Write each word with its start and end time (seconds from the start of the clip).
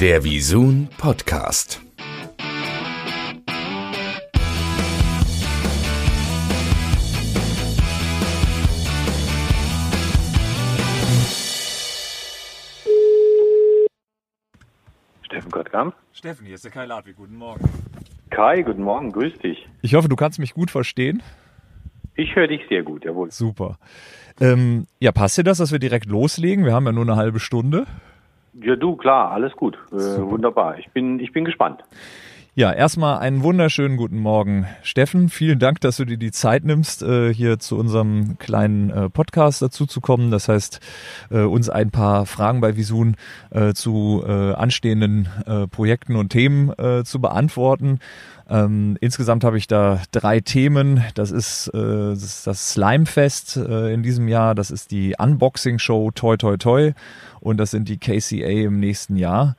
Der 0.00 0.22
Visun 0.22 0.86
Podcast. 0.96 1.80
Steffen 15.22 15.50
Gottkamp. 15.50 15.96
Steffen, 16.12 16.46
hier 16.46 16.54
ist 16.54 16.64
der 16.64 16.70
Kai 16.70 16.86
Ladwig. 16.86 17.16
Guten 17.16 17.34
Morgen. 17.34 17.68
Kai, 18.30 18.62
guten 18.62 18.84
Morgen, 18.84 19.10
grüß 19.10 19.36
dich. 19.38 19.68
Ich 19.82 19.94
hoffe, 19.94 20.08
du 20.08 20.14
kannst 20.14 20.38
mich 20.38 20.54
gut 20.54 20.70
verstehen. 20.70 21.24
Ich 22.14 22.36
höre 22.36 22.46
dich 22.46 22.60
sehr 22.68 22.84
gut, 22.84 23.04
jawohl. 23.04 23.32
Super. 23.32 23.80
Ähm, 24.40 24.86
ja, 25.00 25.10
passt 25.10 25.38
dir 25.38 25.44
das, 25.44 25.58
dass 25.58 25.72
wir 25.72 25.80
direkt 25.80 26.06
loslegen? 26.06 26.64
Wir 26.64 26.72
haben 26.72 26.86
ja 26.86 26.92
nur 26.92 27.02
eine 27.02 27.16
halbe 27.16 27.40
Stunde. 27.40 27.88
Ja, 28.62 28.76
du, 28.76 28.96
klar, 28.96 29.30
alles 29.30 29.52
gut. 29.52 29.78
Äh, 29.92 29.96
wunderbar. 29.96 30.78
Ich 30.78 30.90
bin, 30.90 31.20
ich 31.20 31.32
bin 31.32 31.44
gespannt. 31.44 31.82
Ja, 32.58 32.72
erstmal 32.72 33.20
einen 33.20 33.44
wunderschönen 33.44 33.96
guten 33.96 34.18
Morgen, 34.18 34.66
Steffen. 34.82 35.28
Vielen 35.28 35.60
Dank, 35.60 35.80
dass 35.80 35.98
du 35.98 36.04
dir 36.04 36.16
die 36.16 36.32
Zeit 36.32 36.64
nimmst, 36.64 37.04
äh, 37.04 37.32
hier 37.32 37.60
zu 37.60 37.78
unserem 37.78 38.36
kleinen 38.38 38.90
äh, 38.90 39.08
Podcast 39.08 39.62
dazu 39.62 39.86
zu 39.86 40.00
kommen. 40.00 40.32
Das 40.32 40.48
heißt, 40.48 40.80
äh, 41.30 41.42
uns 41.42 41.70
ein 41.70 41.92
paar 41.92 42.26
Fragen 42.26 42.60
bei 42.60 42.76
Visun 42.76 43.14
zu 43.74 44.24
anstehenden 44.24 45.28
Projekten 45.70 46.16
und 46.16 46.30
Themen 46.30 46.72
zu 47.04 47.20
beantworten. 47.20 48.00
Ähm, 48.50 48.96
insgesamt 49.00 49.44
habe 49.44 49.58
ich 49.58 49.66
da 49.66 50.00
drei 50.10 50.40
Themen. 50.40 51.04
Das 51.14 51.30
ist, 51.30 51.68
äh, 51.68 51.78
das, 51.78 52.22
ist 52.22 52.46
das 52.46 52.70
Slimefest 52.70 53.58
äh, 53.58 53.92
in 53.92 54.02
diesem 54.02 54.26
Jahr, 54.26 54.54
das 54.54 54.70
ist 54.70 54.90
die 54.90 55.14
Unboxing-Show 55.18 56.12
Toi 56.12 56.36
Toi 56.38 56.56
Toi 56.56 56.92
und 57.40 57.58
das 57.58 57.70
sind 57.70 57.88
die 57.88 57.98
KCA 57.98 58.66
im 58.66 58.80
nächsten 58.80 59.16
Jahr. 59.16 59.56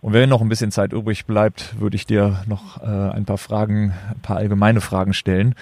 Und 0.00 0.14
wenn 0.14 0.28
noch 0.30 0.40
ein 0.40 0.48
bisschen 0.48 0.72
Zeit 0.72 0.92
übrig 0.92 1.26
bleibt, 1.26 1.78
würde 1.78 1.96
ich 1.96 2.06
dir 2.06 2.42
noch 2.46 2.82
äh, 2.82 2.86
ein 2.86 3.26
paar 3.26 3.38
Fragen, 3.38 3.92
ein 4.08 4.20
paar 4.20 4.38
allgemeine 4.38 4.80
Fragen 4.80 5.12
stellen. 5.12 5.54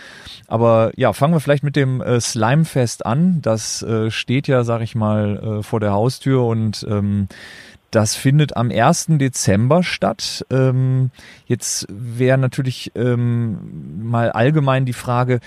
Aber 0.47 0.93
ja, 0.97 1.13
fangen 1.13 1.35
wir 1.35 1.41
vielleicht 1.41 1.65
mit 1.65 1.75
dem 1.75 2.01
äh, 2.01 2.21
Slimefest 2.21 3.05
an. 3.05 3.43
Das 3.43 3.83
äh, 3.83 4.11
steht 4.11 4.47
ja, 4.47 4.63
sag 4.63 4.81
ich 4.83 4.95
mal, 4.95 5.59
äh, 5.59 5.63
vor 5.63 5.81
der 5.81 5.93
Haustür 5.93 6.45
und 6.45 6.87
ähm, 6.89 7.27
das 7.91 8.15
findet 8.15 8.57
am 8.57 8.71
1. 8.71 9.07
Dezember 9.13 9.83
statt. 9.83 10.45
Ähm, 10.51 11.11
jetzt 11.47 11.87
wäre 11.89 12.37
natürlich 12.37 12.93
ähm, 12.95 14.03
mal 14.03 14.31
allgemein 14.31 14.85
die 14.85 14.93
Frage, 14.93 15.41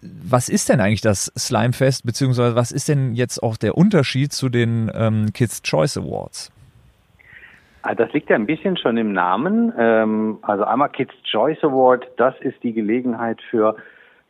was 0.00 0.48
ist 0.48 0.70
denn 0.70 0.80
eigentlich 0.80 1.02
das 1.02 1.30
Slimefest, 1.36 2.04
beziehungsweise 2.06 2.56
was 2.56 2.72
ist 2.72 2.88
denn 2.88 3.14
jetzt 3.14 3.42
auch 3.42 3.56
der 3.58 3.76
Unterschied 3.76 4.32
zu 4.32 4.48
den 4.48 4.90
ähm, 4.94 5.32
Kids 5.34 5.62
Choice 5.62 5.98
Awards? 5.98 6.51
Ah, 7.82 7.94
Das 7.94 8.12
liegt 8.12 8.30
ja 8.30 8.36
ein 8.36 8.46
bisschen 8.46 8.76
schon 8.76 8.96
im 8.96 9.12
Namen. 9.12 9.72
Ähm, 9.76 10.38
Also 10.42 10.64
einmal 10.64 10.88
Kids 10.90 11.12
Choice 11.24 11.62
Award, 11.64 12.06
das 12.16 12.34
ist 12.40 12.62
die 12.62 12.72
Gelegenheit 12.72 13.40
für, 13.50 13.76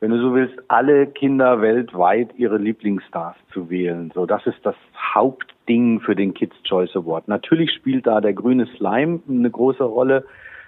wenn 0.00 0.11
du 0.11 0.19
so 0.20 0.34
willst, 0.34 0.55
alle 0.69 1.06
Kinder 1.06 1.61
weltweit 1.61 2.30
ihre 2.36 2.56
Lieblingsstars 2.56 3.36
zu 3.53 3.69
wählen. 3.69 4.11
So, 4.14 4.25
das 4.27 4.47
ist 4.47 4.64
das 4.64 4.75
Hauptding 5.14 6.00
für 6.00 6.17
den 6.17 6.33
Kids 6.33 6.56
Choice 6.64 6.97
Award. 6.97 7.28
Natürlich 7.28 7.73
spielt 7.73 8.06
da 8.06 8.20
der 8.23 8.33
grüne 8.33 8.67
Slime 8.77 9.20
eine 9.28 9.50
große 9.50 9.84
Rolle. 9.84 10.25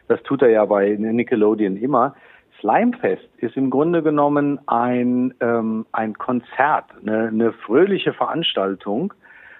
Das 0.08 0.22
tut 0.22 0.42
er 0.42 0.50
ja 0.50 0.64
bei 0.66 0.94
Nickelodeon 0.98 1.76
immer. 1.78 2.14
Slimefest 2.60 3.28
ist 3.38 3.56
im 3.56 3.70
Grunde 3.70 4.02
genommen 4.02 4.60
ein, 4.66 5.34
ähm, 5.40 5.86
ein 5.92 6.14
Konzert, 6.14 6.84
eine, 7.00 7.28
eine 7.28 7.52
fröhliche 7.52 8.12
Veranstaltung, 8.12 9.14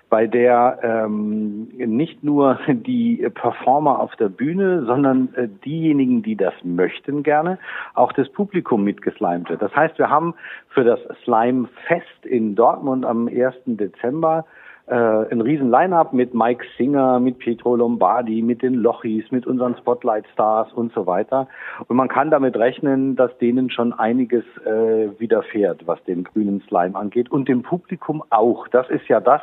bei 0.09 0.27
der 0.27 0.79
ähm, 0.83 1.69
nicht 1.77 2.23
nur 2.23 2.59
die 2.69 3.29
Performer 3.35 4.01
auf 4.01 4.15
der 4.17 4.29
Bühne, 4.29 4.85
sondern 4.85 5.35
äh, 5.35 5.49
diejenigen, 5.65 6.23
die 6.23 6.37
das 6.37 6.55
möchten 6.63 7.23
gerne, 7.23 7.59
auch 7.95 8.13
das 8.13 8.29
Publikum 8.31 8.85
mitgeslimed 8.85 9.49
wird. 9.49 9.63
Das 9.63 9.75
heißt, 9.75 9.99
wir 9.99 10.11
haben 10.11 10.35
für 10.69 10.85
das 10.85 11.01
Slime 11.25 11.69
Fest 11.87 12.27
in 12.27 12.55
Dortmund 12.55 13.05
am 13.05 13.29
1. 13.29 13.55
Dezember 13.67 14.45
äh, 14.87 14.95
ein 14.95 15.41
riesen 15.41 15.71
Line-Up 15.71 16.13
mit 16.13 16.35
Mike 16.35 16.65
Singer, 16.77 17.19
mit 17.19 17.39
Pietro 17.39 17.75
Lombardi, 17.75 18.43
mit 18.43 18.63
den 18.63 18.75
Lochis, 18.75 19.31
mit 19.31 19.47
unseren 19.47 19.77
Spotlight-Stars 19.77 20.73
und 20.75 20.93
so 20.93 21.07
weiter. 21.07 21.49
Und 21.89 21.97
man 21.97 22.09
kann 22.09 22.31
damit 22.31 22.57
rechnen, 22.57 23.17
dass 23.17 23.37
denen 23.39 23.71
schon 23.71 23.95
einiges 23.95 24.45
äh, 24.67 25.09
widerfährt, 25.19 25.87
was 25.87 26.03
den 26.05 26.25
grünen 26.25 26.63
Slime 26.69 26.97
angeht 26.97 27.31
und 27.31 27.49
dem 27.49 27.63
Publikum 27.63 28.23
auch. 28.29 28.69
Das 28.69 28.91
ist 28.91 29.09
ja 29.09 29.21
das, 29.21 29.41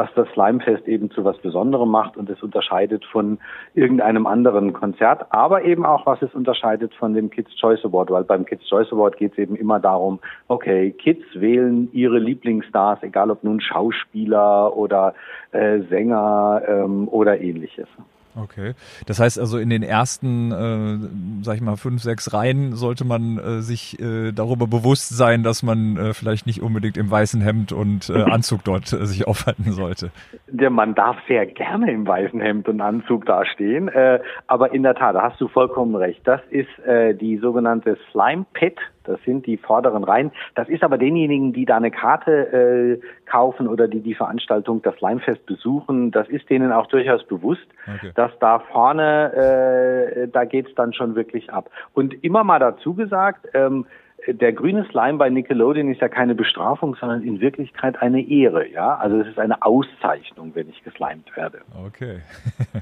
was 0.00 0.08
das 0.14 0.28
Slimefest 0.32 0.88
eben 0.88 1.10
zu 1.10 1.26
was 1.26 1.36
Besonderem 1.38 1.90
macht 1.90 2.16
und 2.16 2.30
es 2.30 2.42
unterscheidet 2.42 3.04
von 3.04 3.38
irgendeinem 3.74 4.26
anderen 4.26 4.72
Konzert, 4.72 5.26
aber 5.28 5.64
eben 5.64 5.84
auch, 5.84 6.06
was 6.06 6.22
es 6.22 6.34
unterscheidet 6.34 6.94
von 6.94 7.12
dem 7.12 7.28
Kids 7.28 7.54
Choice 7.56 7.84
Award, 7.84 8.10
weil 8.10 8.24
beim 8.24 8.46
Kids 8.46 8.66
Choice 8.66 8.90
Award 8.92 9.18
geht 9.18 9.32
es 9.32 9.38
eben 9.38 9.56
immer 9.56 9.78
darum, 9.78 10.18
okay, 10.48 10.92
Kids 10.92 11.22
wählen 11.34 11.90
ihre 11.92 12.18
Lieblingsstars, 12.18 13.02
egal 13.02 13.30
ob 13.30 13.44
nun 13.44 13.60
Schauspieler 13.60 14.74
oder 14.74 15.12
äh, 15.52 15.80
Sänger 15.90 16.62
ähm, 16.66 17.06
oder 17.08 17.38
ähnliches. 17.38 17.88
Okay. 18.36 18.74
Das 19.06 19.18
heißt 19.18 19.38
also, 19.38 19.58
in 19.58 19.70
den 19.70 19.82
ersten, 19.82 20.52
äh, 20.52 21.44
sag 21.44 21.56
ich 21.56 21.60
mal, 21.60 21.76
fünf, 21.76 22.02
sechs 22.02 22.32
Reihen 22.32 22.74
sollte 22.74 23.04
man 23.04 23.38
äh, 23.38 23.60
sich 23.60 24.00
äh, 24.00 24.32
darüber 24.32 24.66
bewusst 24.66 25.08
sein, 25.08 25.42
dass 25.42 25.62
man 25.62 25.96
äh, 25.96 26.14
vielleicht 26.14 26.46
nicht 26.46 26.62
unbedingt 26.62 26.96
im 26.96 27.10
weißen 27.10 27.40
Hemd 27.40 27.72
und 27.72 28.08
äh, 28.08 28.22
Anzug 28.30 28.64
dort 28.64 28.92
äh, 28.92 29.04
sich 29.06 29.26
aufhalten 29.26 29.72
sollte. 29.72 30.10
Der 30.46 30.70
man 30.70 30.94
darf 30.94 31.16
sehr 31.26 31.46
gerne 31.46 31.90
im 31.90 32.06
weißen 32.06 32.40
Hemd 32.40 32.68
und 32.68 32.80
Anzug 32.80 33.26
dastehen, 33.26 33.88
äh, 33.88 34.20
aber 34.46 34.72
in 34.72 34.82
der 34.82 34.94
Tat, 34.94 35.16
da 35.16 35.22
hast 35.22 35.40
du 35.40 35.48
vollkommen 35.48 35.96
recht. 35.96 36.20
Das 36.24 36.40
ist 36.50 36.78
äh, 36.86 37.14
die 37.14 37.38
sogenannte 37.38 37.98
Slime 38.10 38.46
Pit. 38.52 38.78
Das 39.04 39.18
sind 39.24 39.46
die 39.46 39.56
vorderen 39.56 40.04
Reihen. 40.04 40.30
Das 40.54 40.68
ist 40.68 40.84
aber 40.84 40.98
denjenigen, 40.98 41.52
die 41.52 41.64
da 41.64 41.78
eine 41.78 41.90
Karte 41.90 43.00
äh, 43.00 43.06
kaufen 43.28 43.66
oder 43.66 43.88
die 43.88 44.00
die 44.00 44.14
Veranstaltung, 44.14 44.82
das 44.82 44.94
Slimefest 44.96 45.44
besuchen, 45.46 46.10
das 46.10 46.28
ist 46.28 46.48
denen 46.50 46.70
auch 46.70 46.86
durchaus 46.86 47.24
bewusst, 47.24 47.66
Okay. 47.86 48.12
Dass 48.20 48.38
da 48.38 48.58
vorne, 48.58 49.32
äh, 49.32 50.28
da 50.28 50.44
geht's 50.44 50.74
dann 50.74 50.92
schon 50.92 51.14
wirklich 51.14 51.50
ab. 51.50 51.70
Und 51.94 52.22
immer 52.22 52.44
mal 52.44 52.58
dazu 52.58 52.92
gesagt, 52.92 53.48
ähm, 53.54 53.86
der 54.26 54.52
grüne 54.52 54.84
Slime 54.90 55.16
bei 55.16 55.30
Nickelodeon 55.30 55.90
ist 55.90 56.02
ja 56.02 56.10
keine 56.10 56.34
Bestrafung, 56.34 56.94
sondern 57.00 57.22
in 57.22 57.40
Wirklichkeit 57.40 58.02
eine 58.02 58.20
Ehre, 58.20 58.68
ja. 58.68 58.96
Also 58.96 59.20
es 59.20 59.28
ist 59.28 59.38
eine 59.38 59.62
Auszeichnung, 59.62 60.50
wenn 60.52 60.68
ich 60.68 60.84
geslimed 60.84 61.34
werde. 61.34 61.62
Okay. 61.86 62.18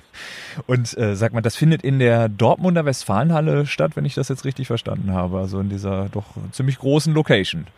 Und 0.67 0.99
äh, 0.99 1.15
sag 1.15 1.33
mal, 1.33 1.41
das 1.41 1.55
findet 1.55 1.85
in 1.85 2.01
der 2.01 2.29
Dortmunder 2.29 2.85
Westfalenhalle 2.85 3.67
statt, 3.67 3.93
wenn 3.95 4.05
ich 4.05 4.17
das 4.17 4.29
jetzt 4.29 4.45
richtig 4.45 4.67
verstanden 4.67 5.13
habe. 5.13 5.39
Also 5.39 5.61
in 5.61 5.69
dieser 5.69 6.09
doch 6.13 6.35
ziemlich 6.51 6.81
großen 6.81 7.15
Location. 7.15 7.69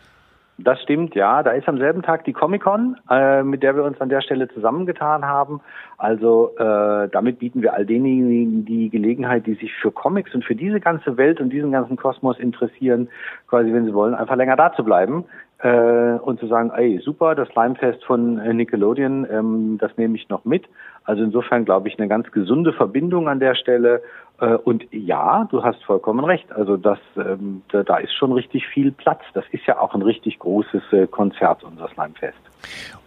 Das 0.63 0.81
stimmt, 0.81 1.15
ja. 1.15 1.43
Da 1.43 1.51
ist 1.51 1.67
am 1.67 1.77
selben 1.77 2.01
Tag 2.01 2.23
die 2.25 2.33
Comic-Con, 2.33 2.97
äh, 3.09 3.41
mit 3.43 3.63
der 3.63 3.75
wir 3.75 3.83
uns 3.83 3.99
an 3.99 4.09
der 4.09 4.21
Stelle 4.21 4.47
zusammengetan 4.49 5.25
haben. 5.25 5.61
Also 5.97 6.51
äh, 6.57 7.09
damit 7.09 7.39
bieten 7.39 7.61
wir 7.61 7.73
all 7.73 7.85
denjenigen 7.85 8.65
die 8.65 8.89
Gelegenheit, 8.89 9.47
die 9.47 9.55
sich 9.55 9.73
für 9.73 9.91
Comics 9.91 10.35
und 10.35 10.45
für 10.45 10.55
diese 10.55 10.79
ganze 10.79 11.17
Welt 11.17 11.39
und 11.39 11.49
diesen 11.49 11.71
ganzen 11.71 11.95
Kosmos 11.95 12.37
interessieren, 12.39 13.09
quasi, 13.47 13.73
wenn 13.73 13.85
sie 13.85 13.93
wollen, 13.93 14.13
einfach 14.13 14.35
länger 14.35 14.55
da 14.55 14.73
zu 14.73 14.83
bleiben 14.83 15.25
äh, 15.61 16.17
und 16.19 16.39
zu 16.39 16.47
sagen, 16.47 16.71
ey, 16.75 16.99
super, 17.03 17.35
das 17.35 17.49
Slimefest 17.49 18.03
von 18.03 18.39
äh, 18.39 18.53
Nickelodeon, 18.53 19.27
ähm, 19.31 19.77
das 19.79 19.95
nehme 19.97 20.15
ich 20.15 20.29
noch 20.29 20.45
mit. 20.45 20.65
Also 21.03 21.23
insofern 21.23 21.65
glaube 21.65 21.87
ich 21.87 21.97
eine 21.97 22.07
ganz 22.07 22.31
gesunde 22.31 22.73
Verbindung 22.73 23.27
an 23.27 23.39
der 23.39 23.55
Stelle. 23.55 24.01
Äh, 24.39 24.55
und 24.55 24.85
ja, 24.91 25.47
du 25.51 25.63
hast 25.63 25.83
vollkommen 25.83 26.25
recht. 26.25 26.51
Also 26.51 26.77
das, 26.77 26.99
ähm, 27.15 27.61
da, 27.71 27.83
da 27.83 27.97
ist 27.97 28.13
schon 28.13 28.31
richtig 28.31 28.67
viel 28.67 28.91
Platz. 28.91 29.21
Das 29.33 29.45
ist 29.51 29.65
ja 29.67 29.79
auch 29.79 29.93
ein 29.93 30.01
richtig 30.01 30.39
großes 30.39 30.81
äh, 30.91 31.07
Konzert, 31.07 31.63
unser 31.63 31.87
Slimefest. 31.89 32.39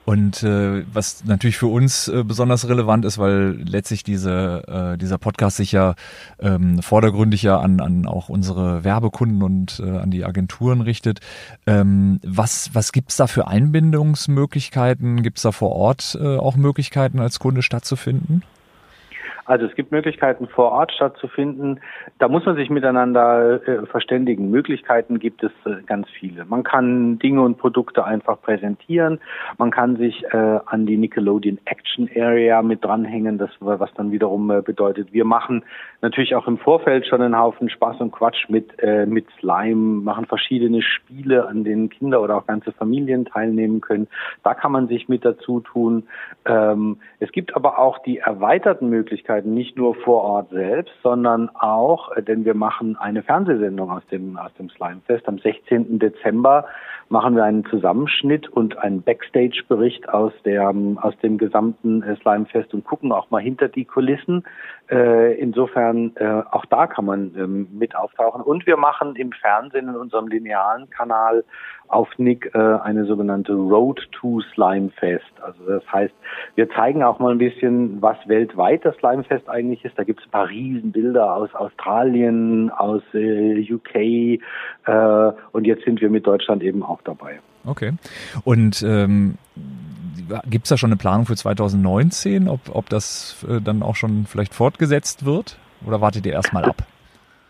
Und 0.04 0.42
äh, 0.42 0.84
was 0.92 1.24
natürlich 1.24 1.56
für 1.56 1.66
uns 1.66 2.08
äh, 2.08 2.24
besonders 2.24 2.68
relevant 2.68 3.04
ist, 3.04 3.18
weil 3.18 3.58
letztlich 3.64 4.02
diese, 4.02 4.62
äh, 4.94 4.98
dieser 4.98 5.16
Podcast 5.18 5.56
sich 5.56 5.72
ja 5.72 5.94
ähm, 6.40 6.82
vordergründig 6.82 7.42
ja 7.42 7.58
an, 7.58 7.80
an 7.80 8.06
auch 8.06 8.28
unsere 8.28 8.84
Werbekunden 8.84 9.42
und 9.42 9.80
äh, 9.80 9.98
an 9.98 10.10
die 10.10 10.24
Agenturen 10.24 10.82
richtet. 10.82 11.20
Ähm, 11.66 12.20
was 12.22 12.70
was 12.74 12.92
gibt's 12.92 13.16
da 13.16 13.26
für 13.26 13.48
Einbindungsmöglichkeiten? 13.48 15.22
Gibt's 15.22 15.42
da 15.42 15.52
vor 15.52 15.72
Ort 15.72 16.18
äh, 16.20 16.36
auch 16.36 16.56
Möglichkeiten, 16.56 17.18
als 17.20 17.38
Kunde 17.38 17.62
stattzufinden? 17.62 18.42
Also 19.44 19.66
es 19.66 19.74
gibt 19.74 19.92
Möglichkeiten 19.92 20.48
vor 20.48 20.72
Ort 20.72 20.92
stattzufinden. 20.92 21.80
Da 22.18 22.28
muss 22.28 22.46
man 22.46 22.56
sich 22.56 22.70
miteinander 22.70 23.66
äh, 23.66 23.86
verständigen. 23.86 24.50
Möglichkeiten 24.50 25.18
gibt 25.18 25.42
es 25.42 25.52
äh, 25.66 25.82
ganz 25.86 26.08
viele. 26.08 26.44
Man 26.44 26.62
kann 26.62 27.18
Dinge 27.18 27.42
und 27.42 27.58
Produkte 27.58 28.04
einfach 28.04 28.40
präsentieren. 28.40 29.20
Man 29.58 29.70
kann 29.70 29.96
sich 29.96 30.24
äh, 30.32 30.36
an 30.66 30.86
die 30.86 30.96
Nickelodeon 30.96 31.58
Action 31.64 32.08
Area 32.16 32.62
mit 32.62 32.84
dranhängen, 32.84 33.38
das 33.38 33.50
was 33.60 33.92
dann 33.94 34.12
wiederum 34.12 34.50
äh, 34.50 34.62
bedeutet, 34.62 35.12
wir 35.12 35.24
machen 35.24 35.64
natürlich 36.00 36.34
auch 36.34 36.46
im 36.46 36.58
Vorfeld 36.58 37.06
schon 37.06 37.22
einen 37.22 37.38
Haufen 37.38 37.68
Spaß 37.68 38.00
und 38.00 38.12
Quatsch 38.12 38.48
mit 38.48 38.78
äh, 38.82 39.06
mit 39.06 39.26
Slime, 39.38 40.02
machen 40.02 40.26
verschiedene 40.26 40.82
Spiele, 40.82 41.46
an 41.46 41.64
denen 41.64 41.88
Kinder 41.88 42.22
oder 42.22 42.36
auch 42.36 42.46
ganze 42.46 42.72
Familien 42.72 43.24
teilnehmen 43.24 43.80
können. 43.80 44.08
Da 44.42 44.54
kann 44.54 44.72
man 44.72 44.88
sich 44.88 45.08
mit 45.08 45.24
dazu 45.24 45.60
tun. 45.60 46.04
Ähm, 46.44 46.98
es 47.20 47.32
gibt 47.32 47.56
aber 47.56 47.78
auch 47.78 47.98
die 47.98 48.18
erweiterten 48.18 48.88
Möglichkeiten 48.88 49.33
Möglichkeiten 49.34 49.54
nicht 49.54 49.76
nur 49.76 49.94
vor 49.94 50.22
Ort 50.22 50.50
selbst, 50.50 50.92
sondern 51.02 51.50
auch, 51.54 52.12
äh, 52.12 52.22
denn 52.22 52.44
wir 52.44 52.54
machen 52.54 52.96
eine 52.96 53.22
Fernsehsendung 53.22 53.90
aus 53.90 54.06
dem, 54.10 54.36
aus 54.36 54.52
dem 54.54 54.70
Slimefest. 54.70 55.26
Am 55.28 55.38
16. 55.38 55.98
Dezember 55.98 56.66
machen 57.08 57.36
wir 57.36 57.44
einen 57.44 57.64
Zusammenschnitt 57.66 58.48
und 58.48 58.78
einen 58.78 59.02
Backstage-Bericht 59.02 60.08
aus, 60.08 60.32
aus 60.96 61.18
dem 61.22 61.38
gesamten 61.38 62.02
äh, 62.02 62.16
Slimefest 62.16 62.72
und 62.74 62.84
gucken 62.84 63.12
auch 63.12 63.30
mal 63.30 63.42
hinter 63.42 63.68
die 63.68 63.84
Kulissen. 63.84 64.44
Äh, 64.90 65.34
insofern, 65.38 66.12
äh, 66.16 66.42
auch 66.50 66.66
da 66.66 66.86
kann 66.86 67.04
man 67.04 67.34
ähm, 67.36 67.68
mit 67.72 67.94
auftauchen. 67.94 68.42
Und 68.42 68.66
wir 68.66 68.76
machen 68.76 69.16
im 69.16 69.32
Fernsehen 69.32 69.88
in 69.88 69.96
unserem 69.96 70.28
linearen 70.28 70.88
Kanal 70.90 71.44
auf 71.88 72.08
Nick 72.18 72.50
äh, 72.54 72.58
eine 72.58 73.04
sogenannte 73.04 73.52
Road 73.52 74.00
to 74.12 74.40
Slimefest. 74.54 75.32
Also 75.42 75.64
das 75.66 75.92
heißt, 75.92 76.14
wir 76.54 76.68
zeigen 76.70 77.02
auch 77.02 77.18
mal 77.18 77.32
ein 77.32 77.38
bisschen, 77.38 78.00
was 78.00 78.16
weltweit 78.26 78.84
das 78.84 78.96
Slimefest 79.24 79.48
eigentlich 79.48 79.84
ist. 79.84 79.98
Da 79.98 80.04
gibt 80.04 80.20
es 80.20 80.26
ein 80.26 80.30
paar 80.30 80.48
Riesenbilder 80.48 81.34
aus 81.34 81.54
Australien, 81.54 82.70
aus 82.70 83.02
äh, 83.12 83.72
UK 83.72 83.94
äh, 83.96 84.40
und 85.52 85.66
jetzt 85.66 85.84
sind 85.84 86.00
wir 86.00 86.10
mit 86.10 86.26
Deutschland 86.26 86.62
eben 86.62 86.82
auch 86.82 87.00
dabei. 87.02 87.40
Okay. 87.64 87.92
Und 88.44 88.82
ähm, 88.82 89.36
gibt 90.48 90.66
es 90.66 90.68
da 90.68 90.76
schon 90.76 90.90
eine 90.90 90.96
Planung 90.96 91.26
für 91.26 91.36
2019, 91.36 92.48
ob, 92.48 92.60
ob 92.74 92.88
das 92.88 93.44
äh, 93.48 93.60
dann 93.60 93.82
auch 93.82 93.96
schon 93.96 94.26
vielleicht 94.26 94.54
fortgesetzt 94.54 95.24
wird? 95.24 95.58
Oder 95.86 96.00
wartet 96.00 96.26
ihr 96.26 96.32
erstmal 96.32 96.64
ab? 96.64 96.86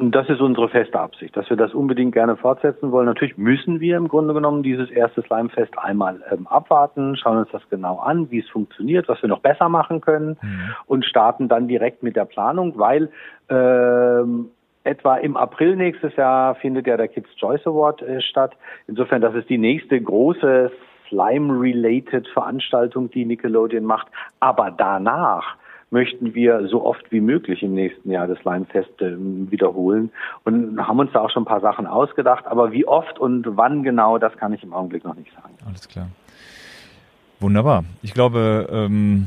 Und 0.04 0.14
das 0.14 0.28
ist 0.28 0.42
unsere 0.42 0.68
feste 0.68 1.00
Absicht, 1.00 1.34
dass 1.34 1.48
wir 1.48 1.56
das 1.56 1.72
unbedingt 1.72 2.12
gerne 2.12 2.36
fortsetzen 2.36 2.92
wollen. 2.92 3.06
Natürlich 3.06 3.38
müssen 3.38 3.80
wir 3.80 3.96
im 3.96 4.08
Grunde 4.08 4.34
genommen 4.34 4.62
dieses 4.62 4.90
erste 4.90 5.22
Slimefest 5.22 5.78
einmal 5.78 6.20
ähm, 6.30 6.46
abwarten, 6.46 7.16
schauen 7.16 7.38
uns 7.38 7.48
das 7.52 7.62
genau 7.70 7.96
an, 8.00 8.30
wie 8.30 8.40
es 8.40 8.48
funktioniert, 8.50 9.08
was 9.08 9.22
wir 9.22 9.30
noch 9.30 9.40
besser 9.40 9.70
machen 9.70 10.02
können 10.02 10.36
mhm. 10.42 10.74
und 10.84 11.06
starten 11.06 11.48
dann 11.48 11.68
direkt 11.68 12.02
mit 12.02 12.16
der 12.16 12.26
Planung, 12.26 12.78
weil 12.78 13.08
ähm, 13.48 14.50
etwa 14.84 15.16
im 15.16 15.38
April 15.38 15.74
nächstes 15.74 16.14
Jahr 16.16 16.54
findet 16.56 16.86
ja 16.86 16.98
der 16.98 17.08
Kids 17.08 17.34
Choice 17.36 17.66
Award 17.66 18.02
äh, 18.02 18.20
statt. 18.20 18.52
Insofern, 18.86 19.22
das 19.22 19.34
ist 19.34 19.48
die 19.48 19.56
nächste 19.56 19.98
große 19.98 20.70
Slime-related 21.08 22.28
Veranstaltung, 22.28 23.10
die 23.10 23.24
Nickelodeon 23.24 23.84
macht. 23.84 24.08
Aber 24.38 24.70
danach 24.70 25.56
möchten 25.94 26.34
wir 26.34 26.66
so 26.68 26.84
oft 26.84 27.10
wie 27.12 27.20
möglich 27.20 27.62
im 27.62 27.72
nächsten 27.72 28.10
Jahr 28.10 28.26
das 28.26 28.42
Leinfest 28.42 29.00
äh, 29.00 29.14
wiederholen 29.16 30.10
und 30.42 30.76
haben 30.84 30.98
uns 30.98 31.12
da 31.12 31.20
auch 31.20 31.30
schon 31.30 31.44
ein 31.44 31.46
paar 31.46 31.60
Sachen 31.60 31.86
ausgedacht. 31.86 32.46
Aber 32.46 32.72
wie 32.72 32.84
oft 32.84 33.18
und 33.20 33.46
wann 33.56 33.84
genau, 33.84 34.18
das 34.18 34.36
kann 34.36 34.52
ich 34.52 34.62
im 34.64 34.74
Augenblick 34.74 35.04
noch 35.04 35.14
nicht 35.14 35.32
sagen. 35.32 35.54
Alles 35.64 35.88
klar. 35.88 36.08
Wunderbar. 37.38 37.84
Ich 38.02 38.12
glaube, 38.12 38.68
ähm, 38.70 39.26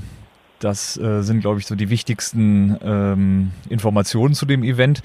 das 0.59 0.97
äh, 0.97 1.21
sind, 1.21 1.39
glaube 1.39 1.59
ich, 1.59 1.67
so 1.67 1.75
die 1.75 1.89
wichtigsten 1.89 2.77
ähm, 2.83 3.51
Informationen 3.69 4.33
zu 4.33 4.45
dem 4.45 4.61
Event. 4.63 5.03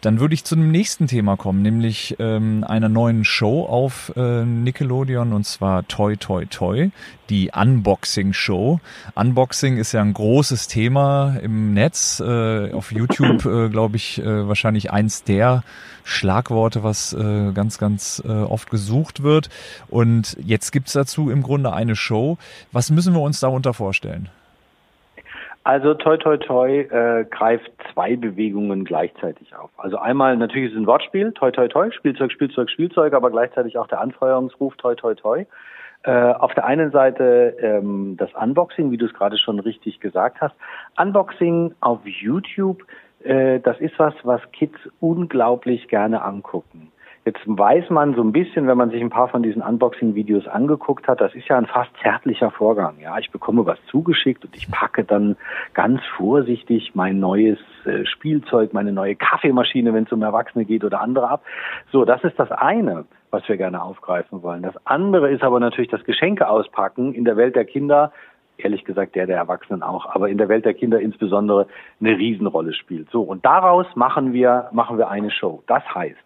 Dann 0.00 0.18
würde 0.18 0.32
ich 0.34 0.44
zu 0.44 0.56
dem 0.56 0.70
nächsten 0.70 1.06
Thema 1.08 1.36
kommen, 1.36 1.60
nämlich 1.60 2.16
ähm, 2.18 2.64
einer 2.64 2.88
neuen 2.88 3.24
Show 3.24 3.64
auf 3.66 4.12
äh, 4.16 4.44
Nickelodeon 4.44 5.32
und 5.34 5.44
zwar 5.44 5.86
Toy 5.88 6.16
Toy 6.16 6.46
Toy, 6.46 6.90
die 7.28 7.50
Unboxing 7.54 8.32
Show. 8.32 8.80
Unboxing 9.14 9.76
ist 9.76 9.92
ja 9.92 10.00
ein 10.00 10.14
großes 10.14 10.68
Thema 10.68 11.36
im 11.42 11.74
Netz, 11.74 12.20
äh, 12.20 12.72
auf 12.72 12.92
YouTube 12.92 13.44
äh, 13.44 13.68
glaube 13.68 13.96
ich 13.96 14.18
äh, 14.20 14.48
wahrscheinlich 14.48 14.90
eins 14.90 15.22
der 15.22 15.64
Schlagworte, 16.04 16.82
was 16.82 17.12
äh, 17.12 17.52
ganz, 17.52 17.76
ganz 17.76 18.22
äh, 18.24 18.28
oft 18.28 18.70
gesucht 18.70 19.22
wird. 19.22 19.50
Und 19.88 20.36
jetzt 20.42 20.72
gibt's 20.72 20.94
dazu 20.94 21.30
im 21.30 21.42
Grunde 21.42 21.72
eine 21.72 21.94
Show. 21.94 22.38
Was 22.72 22.90
müssen 22.90 23.12
wir 23.12 23.20
uns 23.20 23.40
darunter 23.40 23.74
vorstellen? 23.74 24.30
Also 25.62 25.94
Toi 25.94 26.16
Toi 26.16 26.38
Toi 26.38 26.80
äh, 26.80 27.26
greift 27.30 27.70
zwei 27.92 28.16
Bewegungen 28.16 28.84
gleichzeitig 28.84 29.54
auf. 29.54 29.70
Also 29.76 29.98
einmal 29.98 30.36
natürlich 30.36 30.70
ist 30.70 30.76
es 30.76 30.82
ein 30.82 30.86
Wortspiel, 30.86 31.32
Toi 31.32 31.50
Toi 31.50 31.68
Toi, 31.68 31.90
Spielzeug, 31.90 32.32
Spielzeug, 32.32 32.70
Spielzeug, 32.70 33.12
aber 33.12 33.30
gleichzeitig 33.30 33.76
auch 33.76 33.86
der 33.86 34.00
Anfeuerungsruf 34.00 34.74
Toi 34.76 34.94
Toi 34.94 35.14
Toi. 35.14 35.44
Äh, 36.02 36.12
auf 36.12 36.54
der 36.54 36.64
einen 36.64 36.92
Seite 36.92 37.56
ähm, 37.60 38.16
das 38.16 38.30
Unboxing, 38.32 38.90
wie 38.90 38.96
du 38.96 39.04
es 39.04 39.12
gerade 39.12 39.36
schon 39.36 39.60
richtig 39.60 40.00
gesagt 40.00 40.40
hast. 40.40 40.54
Unboxing 40.98 41.74
auf 41.80 42.00
YouTube, 42.06 42.82
äh, 43.22 43.60
das 43.60 43.78
ist 43.80 43.98
was, 43.98 44.14
was 44.22 44.40
Kids 44.52 44.78
unglaublich 45.00 45.88
gerne 45.88 46.22
angucken. 46.22 46.90
Jetzt 47.26 47.40
weiß 47.44 47.90
man 47.90 48.14
so 48.14 48.22
ein 48.22 48.32
bisschen, 48.32 48.66
wenn 48.66 48.78
man 48.78 48.90
sich 48.90 49.02
ein 49.02 49.10
paar 49.10 49.28
von 49.28 49.42
diesen 49.42 49.60
Unboxing-Videos 49.60 50.48
angeguckt 50.48 51.06
hat, 51.06 51.20
das 51.20 51.34
ist 51.34 51.48
ja 51.48 51.58
ein 51.58 51.66
fast 51.66 51.90
zärtlicher 52.02 52.50
Vorgang. 52.50 52.94
Ja, 52.98 53.18
ich 53.18 53.30
bekomme 53.30 53.66
was 53.66 53.78
zugeschickt 53.90 54.42
und 54.46 54.56
ich 54.56 54.70
packe 54.70 55.04
dann 55.04 55.36
ganz 55.74 56.00
vorsichtig 56.16 56.92
mein 56.94 57.20
neues 57.20 57.58
äh, 57.84 58.06
Spielzeug, 58.06 58.72
meine 58.72 58.92
neue 58.92 59.16
Kaffeemaschine, 59.16 59.92
wenn 59.92 60.04
es 60.04 60.12
um 60.12 60.22
Erwachsene 60.22 60.64
geht 60.64 60.82
oder 60.82 61.02
andere 61.02 61.28
ab. 61.28 61.42
So, 61.92 62.06
das 62.06 62.24
ist 62.24 62.38
das 62.38 62.50
eine, 62.52 63.04
was 63.30 63.46
wir 63.48 63.58
gerne 63.58 63.82
aufgreifen 63.82 64.42
wollen. 64.42 64.62
Das 64.62 64.74
andere 64.86 65.30
ist 65.30 65.42
aber 65.42 65.60
natürlich 65.60 65.90
das 65.90 66.04
Geschenke 66.04 66.48
auspacken 66.48 67.12
in 67.12 67.26
der 67.26 67.36
Welt 67.36 67.54
der 67.54 67.66
Kinder 67.66 68.12
ehrlich 68.56 68.84
gesagt 68.84 69.14
der 69.14 69.26
der 69.26 69.36
Erwachsenen 69.36 69.82
auch, 69.82 70.06
aber 70.14 70.28
in 70.28 70.36
der 70.36 70.48
Welt 70.48 70.64
der 70.66 70.74
Kinder 70.74 71.00
insbesondere 71.00 71.66
eine 71.98 72.16
Riesenrolle 72.16 72.74
spielt. 72.74 73.10
So, 73.10 73.22
und 73.22 73.44
daraus 73.44 73.86
machen 73.94 74.32
wir, 74.34 74.68
machen 74.72 74.98
wir 74.98 75.08
eine 75.08 75.30
Show. 75.30 75.62
Das 75.66 75.82
heißt, 75.94 76.18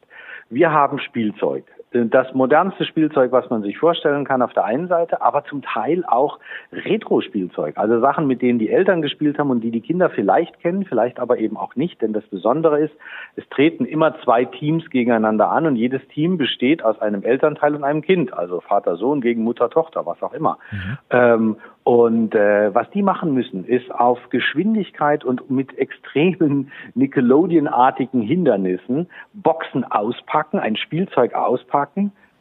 wir 0.50 0.70
haben 0.70 0.98
Spielzeug. 0.98 1.64
Das 1.94 2.34
modernste 2.34 2.84
Spielzeug, 2.84 3.30
was 3.30 3.48
man 3.50 3.62
sich 3.62 3.78
vorstellen 3.78 4.24
kann 4.24 4.42
auf 4.42 4.52
der 4.52 4.64
einen 4.64 4.88
Seite, 4.88 5.22
aber 5.22 5.44
zum 5.44 5.62
Teil 5.62 6.04
auch 6.04 6.40
Retro-Spielzeug. 6.72 7.76
Also 7.76 8.00
Sachen, 8.00 8.26
mit 8.26 8.42
denen 8.42 8.58
die 8.58 8.68
Eltern 8.68 9.00
gespielt 9.00 9.38
haben 9.38 9.50
und 9.50 9.60
die 9.60 9.70
die 9.70 9.80
Kinder 9.80 10.10
vielleicht 10.10 10.58
kennen, 10.58 10.84
vielleicht 10.86 11.20
aber 11.20 11.38
eben 11.38 11.56
auch 11.56 11.76
nicht. 11.76 12.02
Denn 12.02 12.12
das 12.12 12.24
Besondere 12.24 12.80
ist, 12.80 12.94
es 13.36 13.48
treten 13.48 13.84
immer 13.84 14.20
zwei 14.24 14.44
Teams 14.44 14.90
gegeneinander 14.90 15.52
an 15.52 15.66
und 15.66 15.76
jedes 15.76 16.04
Team 16.08 16.36
besteht 16.36 16.84
aus 16.84 17.00
einem 17.00 17.22
Elternteil 17.22 17.76
und 17.76 17.84
einem 17.84 18.02
Kind. 18.02 18.32
Also 18.32 18.60
Vater-Sohn 18.60 19.20
gegen 19.20 19.44
Mutter-Tochter, 19.44 20.04
was 20.04 20.20
auch 20.20 20.32
immer. 20.32 20.58
Mhm. 20.72 20.98
Ähm, 21.10 21.56
und 21.84 22.34
äh, 22.34 22.74
was 22.74 22.90
die 22.90 23.02
machen 23.02 23.34
müssen, 23.34 23.66
ist 23.66 23.94
auf 23.94 24.18
Geschwindigkeit 24.30 25.22
und 25.22 25.50
mit 25.50 25.76
extremen 25.78 26.72
Nickelodeon-artigen 26.94 28.22
Hindernissen 28.22 29.06
Boxen 29.34 29.84
auspacken, 29.84 30.58
ein 30.58 30.76
Spielzeug 30.76 31.34
auspacken 31.34 31.83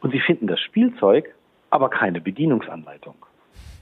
und 0.02 0.12
sie 0.12 0.20
finden 0.20 0.48
das 0.48 0.60
Spielzeug, 0.60 1.34
aber 1.70 1.90
keine 1.90 2.22
Bedienungsanleitung. 2.22 3.16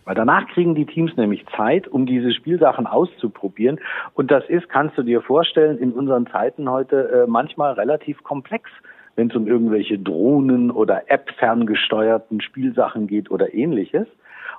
Weil 0.06 0.16
danach 0.16 0.48
kriegen 0.48 0.76
die 0.76 0.86
Teams 0.86 1.16
nämlich 1.16 1.46
Zeit, 1.56 1.88
um 1.88 2.06
diese 2.06 2.32
Spielsachen 2.34 2.88
auszuprobieren. 2.88 3.80
Und 4.14 4.32
das 4.32 4.44
ist, 4.48 4.68
kannst 4.70 4.98
du 4.98 5.04
dir 5.04 5.22
vorstellen, 5.22 5.78
in 5.78 5.92
unseren 5.92 6.28
Zeiten 6.28 6.70
heute 6.70 7.10
äh, 7.10 7.28
manchmal 7.30 7.74
relativ 7.74 8.24
komplex, 8.24 8.70
wenn 9.16 9.30
es 9.30 9.36
um 9.36 9.48
irgendwelche 9.48 10.00
Drohnen 10.00 10.72
oder 10.72 11.12
App-ferngesteuerten 11.12 12.42
Spielsachen 12.42 13.08
geht 13.08 13.30
oder 13.30 13.54
ähnliches. 13.54 14.08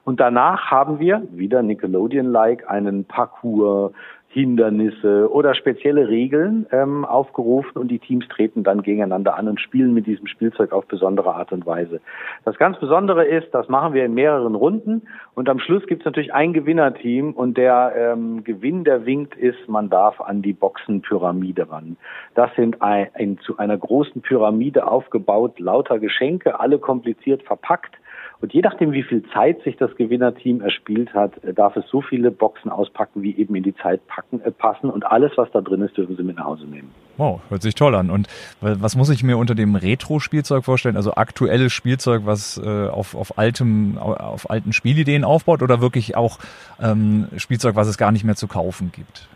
Und 0.04 0.20
danach 0.20 0.70
haben 0.70 0.98
wir, 0.98 1.22
wieder 1.30 1.62
Nickelodeon-like, 1.62 2.68
einen 2.68 3.04
Parcours, 3.04 3.92
Hindernisse 4.32 5.30
oder 5.30 5.54
spezielle 5.54 6.08
Regeln 6.08 6.66
ähm, 6.72 7.04
aufgerufen 7.04 7.76
und 7.76 7.88
die 7.88 7.98
Teams 7.98 8.26
treten 8.28 8.64
dann 8.64 8.82
gegeneinander 8.82 9.36
an 9.36 9.46
und 9.46 9.60
spielen 9.60 9.92
mit 9.92 10.06
diesem 10.06 10.26
Spielzeug 10.26 10.72
auf 10.72 10.86
besondere 10.86 11.34
Art 11.34 11.52
und 11.52 11.66
Weise. 11.66 12.00
Das 12.46 12.56
ganz 12.56 12.78
Besondere 12.78 13.26
ist, 13.26 13.52
das 13.52 13.68
machen 13.68 13.92
wir 13.92 14.06
in 14.06 14.14
mehreren 14.14 14.54
Runden 14.54 15.02
und 15.34 15.50
am 15.50 15.58
Schluss 15.58 15.86
gibt 15.86 16.00
es 16.00 16.06
natürlich 16.06 16.32
ein 16.32 16.54
Gewinnerteam 16.54 17.32
und 17.32 17.58
der 17.58 17.92
ähm, 17.94 18.42
Gewinn, 18.42 18.84
der 18.84 19.04
winkt, 19.04 19.36
ist, 19.36 19.68
man 19.68 19.90
darf 19.90 20.18
an 20.18 20.40
die 20.40 20.54
Boxenpyramide 20.54 21.70
ran. 21.70 21.98
Das 22.34 22.50
sind 22.56 22.80
ein, 22.80 23.08
ein, 23.12 23.38
zu 23.38 23.58
einer 23.58 23.76
großen 23.76 24.22
Pyramide 24.22 24.86
aufgebaut, 24.86 25.60
lauter 25.60 25.98
Geschenke, 25.98 26.58
alle 26.58 26.78
kompliziert 26.78 27.42
verpackt 27.42 27.98
und 28.42 28.52
je 28.52 28.60
nachdem, 28.60 28.90
wie 28.90 29.04
viel 29.04 29.22
Zeit 29.32 29.62
sich 29.62 29.76
das 29.76 29.94
Gewinnerteam 29.94 30.60
erspielt 30.60 31.14
hat, 31.14 31.42
äh, 31.44 31.54
darf 31.54 31.76
es 31.76 31.86
so 31.88 32.02
viele 32.02 32.32
Boxen 32.32 32.70
auspacken, 32.70 33.22
wie 33.22 33.36
eben 33.36 33.54
in 33.54 33.62
die 33.62 33.74
Zeit 33.76 34.04
packen, 34.08 34.40
äh, 34.40 34.50
passen. 34.50 34.90
Und 34.90 35.06
alles, 35.06 35.30
was 35.36 35.48
da 35.52 35.60
drin 35.60 35.80
ist, 35.80 35.96
dürfen 35.96 36.16
sie 36.16 36.24
mit 36.24 36.36
nach 36.36 36.46
Hause 36.46 36.66
nehmen. 36.66 36.90
Wow, 37.18 37.40
hört 37.50 37.62
sich 37.62 37.76
toll 37.76 37.94
an. 37.94 38.10
Und 38.10 38.26
was 38.60 38.96
muss 38.96 39.10
ich 39.10 39.22
mir 39.22 39.36
unter 39.36 39.54
dem 39.54 39.76
Retro-Spielzeug 39.76 40.64
vorstellen? 40.64 40.96
Also 40.96 41.14
aktuelles 41.14 41.72
Spielzeug, 41.72 42.22
was 42.24 42.60
äh, 42.62 42.88
auf, 42.88 43.14
auf, 43.14 43.38
altem, 43.38 43.96
auf 43.96 44.50
alten 44.50 44.72
Spielideen 44.72 45.22
aufbaut 45.22 45.62
oder 45.62 45.80
wirklich 45.80 46.16
auch 46.16 46.38
ähm, 46.82 47.28
Spielzeug, 47.36 47.76
was 47.76 47.86
es 47.86 47.96
gar 47.96 48.10
nicht 48.10 48.24
mehr 48.24 48.34
zu 48.34 48.48
kaufen 48.48 48.90
gibt? 48.92 49.28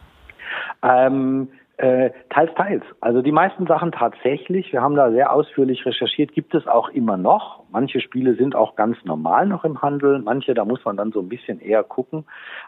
Ähm, 0.83 1.49
Äh, 1.79 2.11
teils, 2.31 2.51
teils. 2.55 2.83
Also 3.03 3.21
die 3.21 3.33
meisten 3.33 3.67
Sachen 3.67 3.93
tatsächlich, 3.93 4.73
wir 4.73 4.81
haben 4.81 4.97
da 4.97 5.11
sehr 5.11 5.31
ausführlich 5.31 5.85
recherchiert, 5.85 6.33
gibt 6.33 6.55
es 6.55 6.67
auch 6.67 6.89
immer 6.89 7.19
noch. 7.19 7.65
Manche 7.71 8.01
Spiele 8.01 8.35
sind 8.35 8.57
auch 8.57 8.75
ganz 8.77 8.97
normal 9.05 9.47
noch 9.47 9.65
im 9.65 9.83
Handel, 9.83 10.21
manche, 10.21 10.55
da 10.55 10.65
muss 10.65 10.85
man 10.85 10.97
dann 10.97 11.13
so 11.13 11.21
ein 11.21 11.29
bisschen 11.29 11.61
eher 11.61 11.83
gucken. 11.85 12.25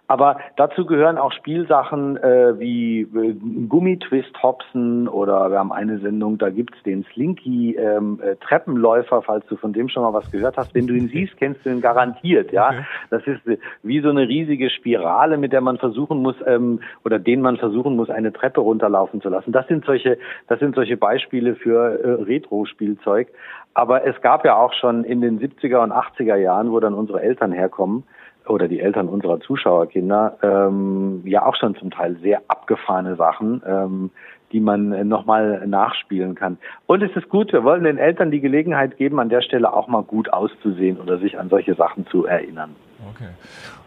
Aber 0.06 0.38
dazu 0.56 0.86
gehören 0.86 1.18
auch 1.18 1.32
Spielsachen 1.32 2.16
äh, 2.18 2.58
wie 2.58 3.00
äh, 3.00 3.34
Gummitwist 3.68 4.42
Hobson 4.42 5.08
oder 5.08 5.50
wir 5.50 5.58
haben 5.58 5.72
eine 5.72 5.98
Sendung, 5.98 6.38
da 6.38 6.50
gibt's 6.50 6.82
den 6.84 7.04
Slinky 7.12 7.74
ähm, 7.76 8.20
äh, 8.22 8.36
Treppenläufer, 8.36 9.22
falls 9.22 9.46
du 9.46 9.56
von 9.56 9.72
dem 9.72 9.88
schon 9.88 10.02
mal 10.02 10.12
was 10.12 10.30
gehört 10.30 10.56
hast. 10.56 10.74
Wenn 10.74 10.86
du 10.86 10.94
ihn 10.94 11.08
siehst, 11.08 11.36
kennst 11.38 11.64
du 11.64 11.70
ihn 11.70 11.80
garantiert, 11.80 12.52
ja. 12.52 12.68
Okay. 12.68 12.84
Das 13.10 13.26
ist 13.26 13.46
äh, 13.46 13.58
wie 13.82 14.00
so 14.00 14.10
eine 14.10 14.28
riesige 14.28 14.70
Spirale, 14.70 15.38
mit 15.38 15.52
der 15.52 15.60
man 15.60 15.78
versuchen 15.78 16.22
muss, 16.22 16.36
ähm, 16.46 16.80
oder 17.04 17.18
den 17.18 17.40
man 17.40 17.56
versuchen 17.56 17.96
muss, 17.96 18.10
eine 18.10 18.32
Treppe 18.32 18.60
runterlaufen 18.60 19.08
laufen 19.08 19.20
zu 19.20 19.28
lassen. 19.28 19.52
Das 19.52 19.66
sind 19.68 19.84
solche, 19.84 20.18
das 20.48 20.58
sind 20.58 20.74
solche 20.74 20.96
Beispiele 20.96 21.54
für 21.54 22.00
äh, 22.00 22.22
Retro-Spielzeug. 22.22 23.28
Aber 23.74 24.06
es 24.06 24.20
gab 24.20 24.44
ja 24.44 24.56
auch 24.56 24.72
schon 24.72 25.04
in 25.04 25.20
den 25.20 25.38
70er 25.40 25.82
und 25.82 25.92
80er 25.92 26.36
Jahren, 26.36 26.72
wo 26.72 26.80
dann 26.80 26.94
unsere 26.94 27.22
Eltern 27.22 27.52
herkommen, 27.52 28.04
oder 28.48 28.68
die 28.68 28.80
Eltern 28.80 29.08
unserer 29.08 29.40
Zuschauerkinder, 29.40 30.38
ähm, 30.42 31.22
ja 31.24 31.44
auch 31.44 31.54
schon 31.56 31.76
zum 31.76 31.90
Teil 31.90 32.16
sehr 32.22 32.42
abgefahrene 32.48 33.16
Sachen, 33.16 33.62
ähm, 33.66 34.10
die 34.52 34.60
man 34.60 35.06
nochmal 35.06 35.66
nachspielen 35.66 36.34
kann. 36.34 36.56
Und 36.86 37.02
es 37.02 37.14
ist 37.14 37.28
gut, 37.28 37.52
wir 37.52 37.64
wollen 37.64 37.84
den 37.84 37.98
Eltern 37.98 38.30
die 38.30 38.40
Gelegenheit 38.40 38.96
geben, 38.96 39.20
an 39.20 39.28
der 39.28 39.42
Stelle 39.42 39.72
auch 39.72 39.88
mal 39.88 40.02
gut 40.02 40.32
auszusehen 40.32 40.98
oder 40.98 41.18
sich 41.18 41.38
an 41.38 41.50
solche 41.50 41.74
Sachen 41.74 42.06
zu 42.06 42.24
erinnern. 42.24 42.74
Okay. 43.10 43.28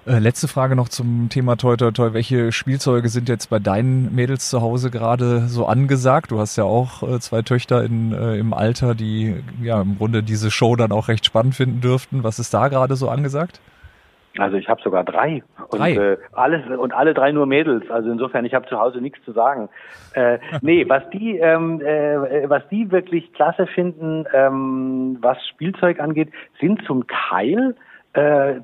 Äh, 0.08 0.18
letzte 0.18 0.48
Frage 0.48 0.76
noch 0.76 0.90
zum 0.90 1.30
Thema 1.30 1.58
Toi 1.58 1.76
Toi 1.76 1.92
Toi. 1.92 2.14
Welche 2.14 2.52
Spielzeuge 2.52 3.08
sind 3.08 3.30
jetzt 3.30 3.52
bei 3.52 3.60
deinen 3.60 4.16
Mädels 4.16 4.50
zu 4.50 4.62
Hause 4.62 4.90
gerade 4.90 5.42
so 5.42 5.68
angesagt? 5.68 6.32
Du 6.32 6.40
hast 6.40 6.56
ja 6.56 6.64
auch 6.64 7.04
äh, 7.04 7.20
zwei 7.20 7.44
Töchter 7.44 7.84
in, 7.84 8.12
äh, 8.12 8.38
im 8.38 8.52
Alter, 8.54 8.96
die 8.96 9.36
ja 9.62 9.80
im 9.80 10.00
Grunde 10.00 10.24
diese 10.24 10.50
Show 10.50 10.76
dann 10.76 10.92
auch 10.92 11.08
recht 11.08 11.24
spannend 11.24 11.54
finden 11.54 11.82
dürften. 11.82 12.24
Was 12.24 12.40
ist 12.40 12.52
da 12.52 12.68
gerade 12.70 12.96
so 12.96 13.10
angesagt? 13.10 13.62
Also 14.40 14.58
ich 14.58 14.70
habe 14.70 14.82
sogar 14.82 15.04
drei. 15.04 15.44
drei. 15.70 15.92
Und 15.92 15.98
äh, 16.04 16.18
alles 16.32 16.66
und 16.66 16.94
alle 16.94 17.14
drei 17.14 17.32
nur 17.32 17.46
Mädels. 17.46 17.92
Also 17.92 18.10
insofern, 18.10 18.46
ich 18.46 18.56
habe 18.56 18.68
zu 18.68 18.80
Hause 18.80 19.02
nichts 19.02 19.24
zu 19.24 19.34
sagen. 19.34 19.70
Äh, 20.14 20.40
nee, 20.62 20.84
was 20.90 21.08
die, 21.12 21.38
ähm, 21.38 21.80
äh, 21.80 22.50
was 22.50 22.68
die 22.70 22.92
wirklich 22.92 23.34
klasse 23.34 23.68
finden, 23.68 24.26
ähm, 24.34 25.20
was 25.22 25.38
Spielzeug 25.48 26.00
angeht, 26.00 26.30
sind 26.60 26.84
zum 26.88 27.06
Teil 27.30 27.76
äh, 28.14 28.56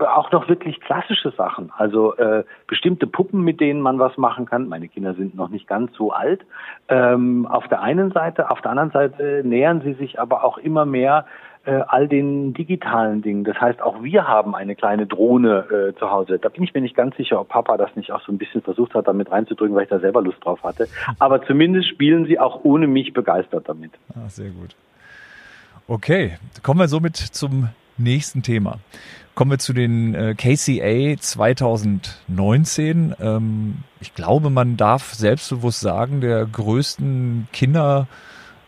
auch 0.00 0.32
noch 0.32 0.48
wirklich 0.48 0.80
klassische 0.80 1.30
Sachen. 1.30 1.70
Also 1.76 2.16
äh, 2.16 2.44
bestimmte 2.66 3.06
Puppen, 3.06 3.42
mit 3.42 3.60
denen 3.60 3.80
man 3.80 3.98
was 3.98 4.16
machen 4.16 4.46
kann. 4.46 4.68
Meine 4.68 4.88
Kinder 4.88 5.14
sind 5.14 5.36
noch 5.36 5.48
nicht 5.48 5.68
ganz 5.68 5.92
so 5.94 6.10
alt. 6.10 6.44
Ähm, 6.88 7.46
auf 7.46 7.68
der 7.68 7.82
einen 7.82 8.10
Seite, 8.10 8.50
auf 8.50 8.60
der 8.62 8.72
anderen 8.72 8.90
Seite 8.90 9.42
nähern 9.44 9.80
sie 9.82 9.94
sich 9.94 10.18
aber 10.18 10.42
auch 10.42 10.58
immer 10.58 10.86
mehr 10.86 11.24
äh, 11.66 11.82
all 11.86 12.08
den 12.08 12.54
digitalen 12.54 13.22
Dingen. 13.22 13.44
Das 13.44 13.60
heißt, 13.60 13.80
auch 13.82 14.02
wir 14.02 14.26
haben 14.26 14.54
eine 14.54 14.74
kleine 14.74 15.06
Drohne 15.06 15.92
äh, 15.94 15.98
zu 15.98 16.10
Hause. 16.10 16.38
Da 16.38 16.48
bin 16.48 16.62
ich 16.62 16.74
mir 16.74 16.80
nicht 16.80 16.96
ganz 16.96 17.16
sicher, 17.16 17.40
ob 17.40 17.48
Papa 17.48 17.76
das 17.76 17.94
nicht 17.94 18.12
auch 18.12 18.22
so 18.22 18.32
ein 18.32 18.38
bisschen 18.38 18.62
versucht 18.62 18.94
hat, 18.94 19.06
damit 19.06 19.30
reinzudrücken, 19.30 19.74
weil 19.76 19.84
ich 19.84 19.88
da 19.88 20.00
selber 20.00 20.22
Lust 20.22 20.44
drauf 20.44 20.62
hatte. 20.64 20.88
Aber 21.18 21.44
zumindest 21.44 21.88
spielen 21.88 22.26
sie 22.26 22.38
auch 22.38 22.60
ohne 22.64 22.86
mich 22.86 23.12
begeistert 23.12 23.68
damit. 23.68 23.92
Ah, 24.14 24.28
sehr 24.28 24.50
gut. 24.50 24.74
Okay, 25.88 26.38
kommen 26.64 26.80
wir 26.80 26.88
somit 26.88 27.16
zum 27.16 27.68
nächsten 27.98 28.42
Thema. 28.42 28.78
Kommen 29.34 29.50
wir 29.50 29.58
zu 29.58 29.72
den 29.74 30.14
äh, 30.14 30.34
KCA 30.34 31.20
2019. 31.20 33.14
Ähm, 33.20 33.76
ich 34.00 34.14
glaube, 34.14 34.48
man 34.48 34.78
darf 34.78 35.12
selbstbewusst 35.12 35.80
sagen, 35.80 36.22
der 36.22 36.46
größten 36.46 37.48
Kinder, 37.52 38.06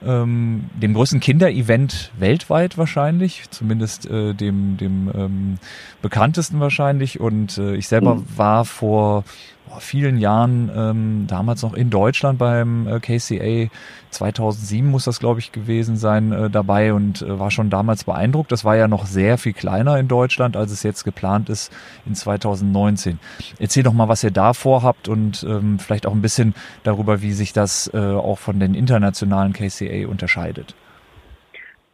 ähm, 0.05 0.69
dem 0.75 0.93
größten 0.93 1.21
Kinderevent 1.21 2.13
weltweit 2.19 2.77
wahrscheinlich, 2.77 3.45
zumindest 3.51 4.11
äh, 4.11 4.35
dem, 4.35 4.77
dem 4.77 5.11
ähm, 5.15 5.59
bekanntesten 6.03 6.61
wahrscheinlich. 6.61 7.19
Und 7.19 7.57
äh, 7.57 7.75
ich 7.75 7.89
selber 7.89 8.17
mhm. 8.17 8.27
war 8.37 8.67
vor 8.67 9.25
vor 9.69 9.81
vielen 9.81 10.19
Jahren, 10.19 10.71
ähm, 10.75 11.27
damals 11.27 11.63
noch 11.63 11.75
in 11.75 11.91
Deutschland 11.91 12.39
beim 12.39 12.87
äh, 12.87 13.01
KCA, 13.01 13.71
2007 14.11 14.91
muss 14.91 15.05
das 15.05 15.21
glaube 15.21 15.41
ich 15.41 15.53
gewesen 15.53 15.97
sein, 15.97 16.33
äh, 16.33 16.51
dabei 16.51 16.93
und 16.93 17.23
äh, 17.23 17.39
war 17.39 17.51
schon 17.51 17.71
damals 17.71 18.05
beeindruckt. 18.05 18.51
Das 18.51 18.65
war 18.65 18.77
ja 18.77 18.89
noch 18.89 19.07
sehr 19.07 19.39
viel 19.39 19.53
kleiner 19.53 19.99
in 19.99 20.09
Deutschland, 20.09 20.57
als 20.57 20.73
es 20.73 20.83
jetzt 20.83 21.05
geplant 21.05 21.49
ist 21.51 21.73
in 22.07 22.15
2019. 22.15 23.19
Erzähl 23.59 23.83
doch 23.83 23.93
mal, 23.93 24.09
was 24.09 24.25
ihr 24.25 24.31
da 24.31 24.55
vorhabt 24.55 25.09
und 25.09 25.45
ähm, 25.49 25.79
vielleicht 25.79 26.07
auch 26.07 26.13
ein 26.13 26.23
bisschen 26.23 26.55
darüber, 26.83 27.23
wie 27.23 27.33
sich 27.33 27.53
das 27.53 27.91
äh, 27.93 27.99
auch 27.99 28.39
von 28.39 28.59
den 28.61 28.75
internationalen 28.75 29.53
KCA 29.53 30.09
unterscheidet. 30.09 30.75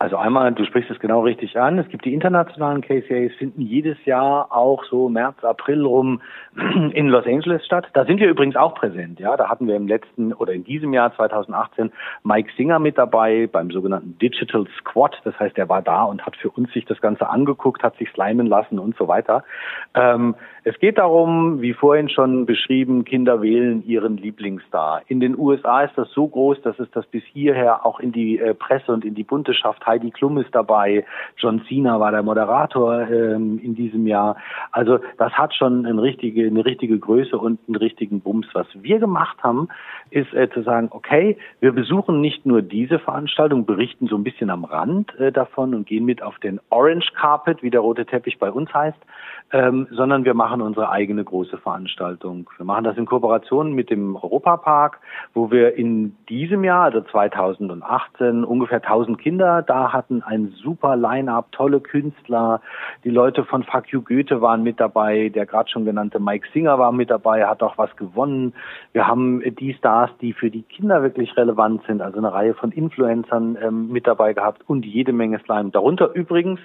Also 0.04 0.18
einmal, 0.18 0.52
du 0.52 0.66
sprichst 0.66 0.90
es 0.90 0.98
genau 0.98 1.22
richtig 1.22 1.58
an. 1.58 1.78
Es 1.78 1.88
gibt 1.88 2.04
die 2.04 2.12
internationalen 2.12 2.82
KCAs, 2.82 3.32
finden 3.38 3.62
jedes 3.62 3.96
Jahr 4.04 4.52
auch 4.54 4.84
so 4.84 5.08
März, 5.08 5.42
April 5.42 5.82
rum 5.82 6.20
in 6.92 7.08
Los 7.08 7.24
Angeles 7.24 7.64
statt. 7.64 7.86
Da 7.94 8.04
sind 8.04 8.20
wir 8.20 8.28
übrigens 8.28 8.54
auch 8.54 8.74
präsent. 8.74 9.18
Ja, 9.18 9.34
da 9.38 9.48
hatten 9.48 9.66
wir 9.66 9.76
im 9.76 9.88
letzten 9.88 10.34
oder 10.34 10.52
in 10.52 10.62
diesem 10.62 10.92
Jahr 10.92 11.16
2018 11.16 11.90
Mike 12.22 12.50
Singer 12.54 12.80
mit 12.80 12.98
dabei 12.98 13.48
beim 13.50 13.70
sogenannten 13.70 14.18
Digital 14.18 14.66
Squad. 14.78 15.18
Das 15.24 15.40
heißt, 15.40 15.56
er 15.56 15.70
war 15.70 15.80
da 15.80 16.04
und 16.04 16.26
hat 16.26 16.36
für 16.36 16.50
uns 16.50 16.70
sich 16.74 16.84
das 16.84 17.00
Ganze 17.00 17.30
angeguckt, 17.30 17.82
hat 17.82 17.96
sich 17.96 18.10
slimen 18.10 18.46
lassen 18.46 18.78
und 18.78 18.98
so 18.98 19.08
weiter. 19.08 19.42
Ähm, 19.94 20.34
es 20.64 20.78
geht 20.80 20.98
darum, 20.98 21.62
wie 21.62 21.72
vorhin 21.72 22.10
schon 22.10 22.46
beschrieben, 22.46 23.04
Kinder 23.04 23.40
wählen 23.40 23.82
ihren 23.86 24.18
Lieblingsstar. 24.18 25.02
In 25.08 25.20
den 25.20 25.38
USA 25.38 25.82
ist 25.82 25.96
das 25.96 26.10
so 26.12 26.26
groß, 26.26 26.60
dass 26.62 26.78
es 26.78 26.90
das 26.90 27.06
bis 27.06 27.22
hierher 27.24 27.84
auch 27.86 28.00
in 28.00 28.12
die 28.12 28.38
äh, 28.38 28.54
Presse 28.54 28.92
und 28.92 29.04
in 29.04 29.14
die 29.14 29.24
Bunte 29.24 29.52
schafft. 29.52 29.86
Heidi 29.94 30.10
Klum 30.10 30.38
ist 30.38 30.52
dabei, 30.52 31.04
John 31.36 31.62
Cena 31.68 32.00
war 32.00 32.10
der 32.10 32.24
Moderator 32.24 33.08
ähm, 33.08 33.60
in 33.62 33.76
diesem 33.76 34.08
Jahr. 34.08 34.36
Also 34.72 34.98
das 35.18 35.32
hat 35.34 35.54
schon 35.54 35.86
eine 35.86 36.02
richtige, 36.02 36.46
eine 36.46 36.64
richtige 36.64 36.98
Größe 36.98 37.38
und 37.38 37.60
einen 37.68 37.76
richtigen 37.76 38.20
Bums. 38.20 38.48
Was 38.54 38.66
wir 38.74 38.98
gemacht 38.98 39.36
haben, 39.44 39.68
ist 40.10 40.34
äh, 40.34 40.50
zu 40.50 40.62
sagen, 40.62 40.88
okay, 40.90 41.36
wir 41.60 41.70
besuchen 41.72 42.20
nicht 42.20 42.44
nur 42.44 42.60
diese 42.60 42.98
Veranstaltung, 42.98 43.66
berichten 43.66 44.08
so 44.08 44.16
ein 44.16 44.24
bisschen 44.24 44.50
am 44.50 44.64
Rand 44.64 45.14
äh, 45.20 45.30
davon 45.30 45.74
und 45.74 45.86
gehen 45.86 46.04
mit 46.04 46.22
auf 46.22 46.40
den 46.40 46.60
Orange 46.70 47.12
Carpet, 47.14 47.62
wie 47.62 47.70
der 47.70 47.80
rote 47.80 48.04
Teppich 48.04 48.38
bei 48.40 48.50
uns 48.50 48.74
heißt, 48.74 48.98
ähm, 49.52 49.86
sondern 49.92 50.24
wir 50.24 50.34
machen 50.34 50.60
unsere 50.60 50.90
eigene 50.90 51.22
große 51.22 51.58
Veranstaltung. 51.58 52.50
Wir 52.56 52.66
machen 52.66 52.82
das 52.82 52.96
in 52.96 53.06
Kooperation 53.06 53.72
mit 53.72 53.90
dem 53.90 54.16
Europapark, 54.16 54.98
wo 55.34 55.50
wir 55.50 55.76
in 55.76 56.16
diesem 56.28 56.64
Jahr, 56.64 56.84
also 56.84 57.00
2018, 57.02 58.42
ungefähr 58.44 58.82
1000 58.82 59.18
Kinder 59.18 59.62
da 59.62 59.73
hatten, 59.92 60.22
ein 60.22 60.54
super 60.62 60.96
Line-up, 60.96 61.52
tolle 61.52 61.80
Künstler. 61.80 62.60
Die 63.04 63.10
Leute 63.10 63.44
von 63.44 63.62
Fuck 63.64 63.88
You 63.92 64.02
Goethe 64.02 64.40
waren 64.40 64.62
mit 64.62 64.80
dabei, 64.80 65.28
der 65.28 65.46
gerade 65.46 65.70
schon 65.70 65.84
genannte 65.84 66.20
Mike 66.20 66.48
Singer 66.52 66.78
war 66.78 66.92
mit 66.92 67.10
dabei, 67.10 67.46
hat 67.46 67.62
auch 67.62 67.78
was 67.78 67.94
gewonnen. 67.96 68.54
Wir 68.92 69.06
haben 69.06 69.42
die 69.58 69.74
Stars, 69.74 70.10
die 70.20 70.32
für 70.32 70.50
die 70.50 70.62
Kinder 70.62 71.02
wirklich 71.02 71.36
relevant 71.36 71.82
sind, 71.86 72.00
also 72.00 72.18
eine 72.18 72.32
Reihe 72.32 72.54
von 72.54 72.72
Influencern 72.72 73.58
ähm, 73.60 73.88
mit 73.88 74.06
dabei 74.06 74.32
gehabt 74.32 74.62
und 74.66 74.84
jede 74.84 75.12
Menge 75.12 75.38
Slime. 75.40 75.70
Darunter 75.70 76.14
übrigens 76.14 76.60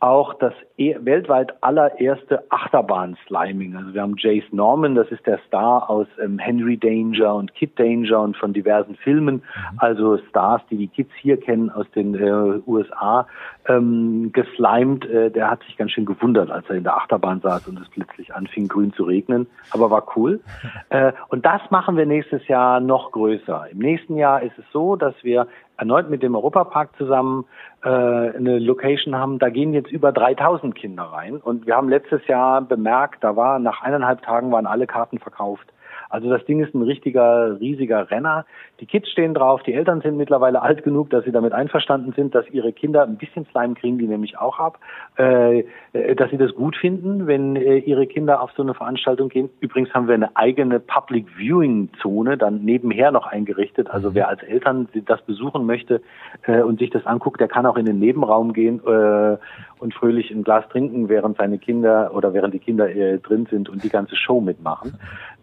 auch 0.00 0.34
das 0.34 0.52
e 0.76 0.94
weltweit 1.00 1.54
allererste 1.62 2.44
Achterbahn-Sliming. 2.50 3.76
Also 3.76 3.94
wir 3.94 4.02
haben 4.02 4.14
Jace 4.16 4.52
Norman, 4.52 4.94
das 4.94 5.08
ist 5.10 5.26
der 5.26 5.38
Star 5.46 5.90
aus 5.90 6.06
ähm, 6.22 6.38
Henry 6.38 6.76
Danger 6.76 7.34
und 7.34 7.54
Kid 7.54 7.78
Danger 7.78 8.20
und 8.20 8.36
von 8.36 8.52
diversen 8.52 8.94
Filmen. 8.96 9.36
Mhm. 9.36 9.78
Also 9.78 10.18
Stars, 10.28 10.62
die 10.70 10.76
die 10.76 10.88
Kids 10.88 11.10
hier 11.20 11.38
kennen 11.38 11.70
aus 11.70 11.86
den 11.96 12.14
äh, 12.14 12.60
USA, 12.66 13.26
ähm, 13.66 14.30
geslimed. 14.32 15.04
Äh, 15.06 15.30
der 15.30 15.50
hat 15.50 15.62
sich 15.64 15.76
ganz 15.76 15.90
schön 15.92 16.06
gewundert, 16.06 16.50
als 16.50 16.68
er 16.70 16.76
in 16.76 16.84
der 16.84 16.96
Achterbahn 16.96 17.40
saß 17.40 17.66
und 17.66 17.80
es 17.80 17.88
plötzlich 17.88 18.32
anfing 18.34 18.68
grün 18.68 18.92
zu 18.92 19.02
regnen. 19.02 19.48
Aber 19.72 19.90
war 19.90 20.06
cool. 20.16 20.40
äh, 20.90 21.12
und 21.28 21.44
das 21.44 21.60
machen 21.70 21.96
wir 21.96 22.06
nächstes 22.06 22.46
Jahr 22.46 22.78
noch 22.80 23.10
größer. 23.10 23.66
Im 23.72 23.78
nächsten 23.78 24.16
Jahr 24.16 24.42
ist 24.42 24.56
es 24.58 24.64
so, 24.72 24.94
dass 24.94 25.14
wir 25.22 25.48
erneut 25.78 26.10
mit 26.10 26.22
dem 26.22 26.34
Europapark 26.34 26.90
zusammen 26.98 27.46
äh, 27.82 27.88
eine 27.88 28.58
Location 28.58 29.14
haben, 29.16 29.38
da 29.38 29.48
gehen 29.48 29.72
jetzt 29.72 29.90
über 29.90 30.12
3000 30.12 30.74
Kinder 30.74 31.04
rein. 31.04 31.36
Und 31.36 31.66
wir 31.66 31.76
haben 31.76 31.88
letztes 31.88 32.26
Jahr 32.26 32.60
bemerkt, 32.60 33.22
da 33.24 33.36
war 33.36 33.58
nach 33.58 33.80
eineinhalb 33.80 34.22
Tagen 34.22 34.52
waren 34.52 34.66
alle 34.66 34.86
Karten 34.86 35.18
verkauft. 35.18 35.72
Also 36.08 36.30
das 36.30 36.44
Ding 36.44 36.60
ist 36.60 36.74
ein 36.74 36.82
richtiger, 36.82 37.58
riesiger 37.60 38.10
Renner. 38.10 38.46
Die 38.80 38.86
Kids 38.86 39.10
stehen 39.10 39.34
drauf, 39.34 39.62
die 39.64 39.74
Eltern 39.74 40.00
sind 40.00 40.16
mittlerweile 40.16 40.62
alt 40.62 40.84
genug, 40.84 41.10
dass 41.10 41.24
sie 41.24 41.32
damit 41.32 41.52
einverstanden 41.52 42.12
sind, 42.12 42.34
dass 42.34 42.48
ihre 42.50 42.72
Kinder 42.72 43.02
ein 43.02 43.16
bisschen 43.16 43.44
FaceTime 43.48 43.74
kriegen 43.74 43.98
die 43.98 44.06
nämlich 44.06 44.38
auch 44.38 44.58
ab, 44.58 44.78
äh, 45.18 45.64
äh, 45.92 46.14
dass 46.14 46.30
sie 46.30 46.36
das 46.36 46.54
gut 46.54 46.76
finden, 46.76 47.26
wenn 47.26 47.56
äh, 47.56 47.78
ihre 47.78 48.06
Kinder 48.06 48.40
auf 48.40 48.50
so 48.56 48.62
eine 48.62 48.74
Veranstaltung 48.74 49.28
gehen. 49.28 49.50
Übrigens 49.60 49.92
haben 49.94 50.06
wir 50.08 50.14
eine 50.14 50.36
eigene 50.36 50.80
Public 50.80 51.26
Viewing 51.36 51.90
Zone 52.00 52.36
dann 52.36 52.64
nebenher 52.64 53.10
noch 53.10 53.26
eingerichtet. 53.26 53.90
Also 53.90 54.14
wer 54.14 54.28
als 54.28 54.42
Eltern 54.42 54.88
das 55.06 55.22
besuchen 55.22 55.66
möchte 55.66 56.00
äh, 56.42 56.62
und 56.62 56.78
sich 56.78 56.90
das 56.90 57.06
anguckt, 57.06 57.40
der 57.40 57.48
kann 57.48 57.66
auch 57.66 57.76
in 57.76 57.86
den 57.86 57.98
Nebenraum 57.98 58.52
gehen 58.52 58.80
äh, 58.86 59.36
und 59.78 59.94
fröhlich 59.94 60.30
ein 60.30 60.44
Glas 60.44 60.68
trinken, 60.68 61.08
während 61.08 61.36
seine 61.36 61.58
Kinder 61.58 62.12
oder 62.14 62.34
während 62.34 62.54
die 62.54 62.58
Kinder 62.58 62.88
äh, 62.88 63.18
drin 63.18 63.46
sind 63.50 63.68
und 63.68 63.82
die 63.84 63.90
ganze 63.90 64.16
Show 64.16 64.40
mitmachen. 64.40 64.98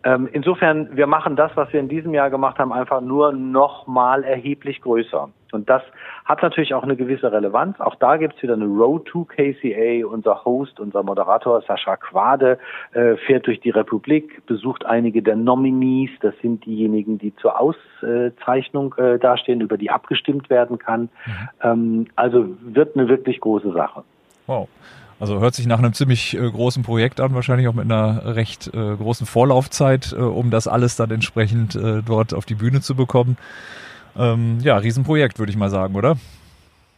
Ähm, 0.06 0.30
insofern, 0.32 0.96
wir 0.96 1.08
machen 1.08 1.36
das, 1.36 1.52
was 1.56 1.74
wir 1.74 1.80
in 1.80 1.90
diesem 1.90 2.14
Jahr 2.14 2.30
gemacht 2.30 2.60
haben, 2.60 2.72
einfach 2.72 3.02
nur 3.02 3.34
noch 3.34 3.88
mal 3.88 4.24
erheblich 4.24 4.82
größer. 4.82 5.30
Und 5.52 5.68
das 5.68 5.82
hat 6.26 6.44
natürlich 6.44 6.76
auch 6.76 6.84
eine 6.84 6.96
gewisse 6.96 7.32
Relevanz. 7.32 7.80
Auch 7.80 7.96
da 7.96 8.18
gibt's 8.18 8.42
wieder 8.44 8.54
eine 8.54 8.66
Road 8.66 9.06
to 9.06 9.26
KCA. 9.26 10.06
Unser 10.06 10.46
Host, 10.46 10.80
unser 10.80 11.02
Moderator 11.02 11.62
Sascha 11.64 11.98
Quade 11.98 12.60
äh, 12.94 13.16
fährt 13.16 13.48
durch 13.48 13.62
die 13.62 13.72
Republik, 13.72 14.46
besucht 14.46 14.86
einige 14.86 15.24
der 15.24 15.38
Nominees. 15.38 16.12
Das 16.22 16.36
sind 16.40 16.66
diejenigen, 16.66 17.18
die 17.18 17.36
zur 17.38 17.60
Auszeichnung 17.60 18.94
äh, 18.98 19.18
dastehen, 19.18 19.62
über 19.62 19.78
die 19.78 19.90
abgestimmt 19.90 20.52
werden 20.52 20.78
kann. 20.78 21.10
Mhm. 21.26 21.50
Ähm, 21.64 22.08
also 22.16 22.46
wird 22.62 22.96
eine 22.96 23.08
wirklich 23.08 23.40
große 23.40 23.72
Sache. 23.72 24.04
Wow. 24.46 24.70
Also 25.20 25.40
hört 25.40 25.54
sich 25.54 25.66
nach 25.66 25.80
einem 25.80 25.94
ziemlich 25.94 26.36
äh, 26.36 26.50
großen 26.50 26.84
Projekt 26.84 27.22
an, 27.22 27.34
wahrscheinlich 27.34 27.68
auch 27.68 27.74
mit 27.74 27.86
einer 27.86 28.36
recht 28.36 28.68
äh, 28.74 28.96
großen 28.96 29.26
Vorlaufzeit, 29.26 30.14
äh, 30.14 30.22
um 30.22 30.52
das 30.52 30.68
alles 30.68 30.98
dann 30.98 31.12
entsprechend 31.12 31.76
äh, 31.76 32.02
dort 32.06 32.34
auf 32.34 32.46
die 32.46 32.56
Bühne 32.56 32.82
zu 32.82 32.96
bekommen. 32.96 33.38
Ähm, 34.18 34.58
ja, 34.62 34.78
Riesenprojekt, 34.78 35.40
würde 35.40 35.52
ich 35.52 35.58
mal 35.58 35.70
sagen, 35.70 35.96
oder? 35.96 36.16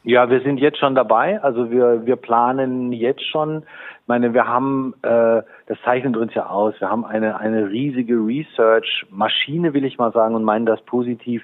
Ja, 0.04 0.30
wir 0.30 0.42
sind 0.42 0.58
jetzt 0.60 0.80
schon 0.80 0.96
dabei. 0.96 1.42
Also 1.44 1.70
wir, 1.70 2.06
wir 2.06 2.16
planen 2.16 2.92
jetzt 2.92 3.26
schon 3.30 3.64
ich 4.08 4.10
meine, 4.10 4.34
wir 4.34 4.48
haben, 4.48 4.94
äh, 5.02 5.42
das 5.68 5.78
zeichnet 5.84 6.18
uns 6.18 6.34
ja 6.34 6.48
aus, 6.48 6.74
wir 6.80 6.90
haben 6.90 7.06
eine, 7.06 7.40
eine 7.40 7.70
riesige 7.70 8.16
Research-Maschine, 8.16 9.74
will 9.74 9.86
ich 9.86 9.98
mal 9.98 10.12
sagen, 10.12 10.36
und 10.36 10.44
meinen 10.44 10.66
das 10.66 10.82
positiv, 10.82 11.44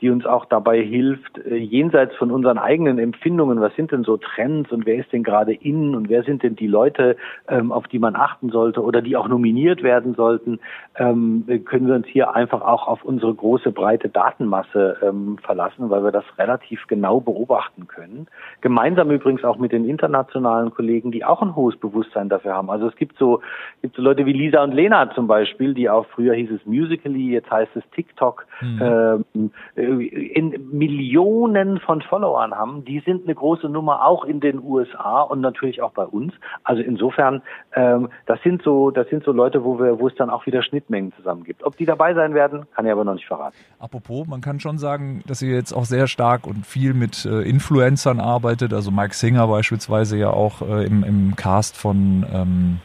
die 0.00 0.10
uns 0.10 0.26
auch 0.26 0.44
dabei 0.44 0.80
hilft, 0.82 1.38
äh, 1.38 1.56
jenseits 1.56 2.14
von 2.16 2.30
unseren 2.30 2.58
eigenen 2.58 2.98
Empfindungen, 2.98 3.60
was 3.60 3.74
sind 3.74 3.92
denn 3.92 4.04
so 4.04 4.16
Trends 4.16 4.70
und 4.70 4.86
wer 4.86 4.96
ist 4.96 5.12
denn 5.12 5.22
gerade 5.22 5.52
innen 5.52 5.94
und 5.94 6.08
wer 6.08 6.22
sind 6.22 6.42
denn 6.42 6.56
die 6.56 6.66
Leute, 6.66 7.16
ähm, 7.48 7.72
auf 7.72 7.88
die 7.88 7.98
man 7.98 8.16
achten 8.16 8.50
sollte 8.50 8.82
oder 8.82 9.02
die 9.02 9.16
auch 9.16 9.28
nominiert 9.28 9.82
werden 9.82 10.14
sollten, 10.14 10.60
ähm, 10.96 11.44
können 11.64 11.88
wir 11.88 11.94
uns 11.94 12.06
hier 12.06 12.34
einfach 12.34 12.62
auch 12.62 12.86
auf 12.86 13.04
unsere 13.04 13.34
große, 13.34 13.72
breite 13.72 14.08
Datenmasse 14.08 14.98
ähm, 15.02 15.38
verlassen, 15.38 15.90
weil 15.90 16.04
wir 16.04 16.12
das 16.12 16.24
relativ 16.38 16.86
genau 16.86 17.20
beobachten 17.20 17.86
können. 17.88 18.28
Gemeinsam 18.60 19.10
übrigens 19.10 19.44
auch 19.44 19.58
mit 19.58 19.72
den 19.72 19.84
internationalen 19.84 20.72
Kollegen, 20.72 21.10
die 21.10 21.24
auch 21.24 21.42
ein 21.42 21.56
hohes 21.56 21.76
Bewusstsein 21.76 21.94
Bewusstsein 21.94 22.28
dafür 22.28 22.54
haben. 22.54 22.70
Also 22.70 22.88
es 22.88 22.96
gibt 22.96 23.18
so, 23.18 23.40
gibt 23.82 23.96
so 23.96 24.02
Leute 24.02 24.26
wie 24.26 24.32
Lisa 24.32 24.62
und 24.62 24.72
Lena 24.72 25.10
zum 25.14 25.26
Beispiel, 25.26 25.74
die 25.74 25.88
auch 25.88 26.06
früher 26.06 26.34
hieß 26.34 26.50
es 26.50 26.66
Musically, 26.66 27.30
jetzt 27.30 27.50
heißt 27.50 27.70
es 27.74 27.82
TikTok, 27.94 28.46
mhm. 28.60 29.24
ähm, 29.34 29.50
in 29.74 30.70
Millionen 30.70 31.80
von 31.80 32.02
Followern 32.02 32.54
haben. 32.54 32.84
Die 32.84 33.00
sind 33.00 33.24
eine 33.24 33.34
große 33.34 33.68
Nummer 33.68 34.04
auch 34.04 34.24
in 34.24 34.40
den 34.40 34.62
USA 34.62 35.22
und 35.22 35.40
natürlich 35.40 35.82
auch 35.82 35.92
bei 35.92 36.04
uns. 36.04 36.32
Also 36.62 36.82
insofern, 36.82 37.42
ähm, 37.74 38.08
das 38.26 38.42
sind 38.42 38.62
so, 38.62 38.90
das 38.90 39.08
sind 39.08 39.24
so 39.24 39.32
Leute, 39.32 39.64
wo 39.64 39.78
wir, 39.78 39.98
wo 39.98 40.08
es 40.08 40.14
dann 40.14 40.30
auch 40.30 40.46
wieder 40.46 40.62
Schnittmengen 40.62 41.12
zusammen 41.16 41.44
gibt. 41.44 41.64
Ob 41.64 41.76
die 41.76 41.86
dabei 41.86 42.14
sein 42.14 42.34
werden, 42.34 42.66
kann 42.74 42.86
ich 42.86 42.92
aber 42.92 43.04
noch 43.04 43.14
nicht 43.14 43.26
verraten. 43.26 43.56
Apropos, 43.78 44.26
man 44.26 44.40
kann 44.40 44.60
schon 44.60 44.78
sagen, 44.78 45.22
dass 45.26 45.42
ihr 45.42 45.54
jetzt 45.54 45.72
auch 45.72 45.84
sehr 45.84 46.06
stark 46.06 46.46
und 46.46 46.66
viel 46.66 46.94
mit 46.94 47.24
äh, 47.24 47.42
Influencern 47.42 48.20
arbeitet. 48.20 48.72
Also 48.72 48.90
Mike 48.90 49.14
Singer 49.14 49.46
beispielsweise 49.46 50.18
ja 50.18 50.30
auch 50.30 50.62
äh, 50.62 50.84
im, 50.84 51.02
im 51.04 51.36
Cast 51.36 51.76
von 51.76 51.94
von 51.94 52.26
ähm, 52.32 52.80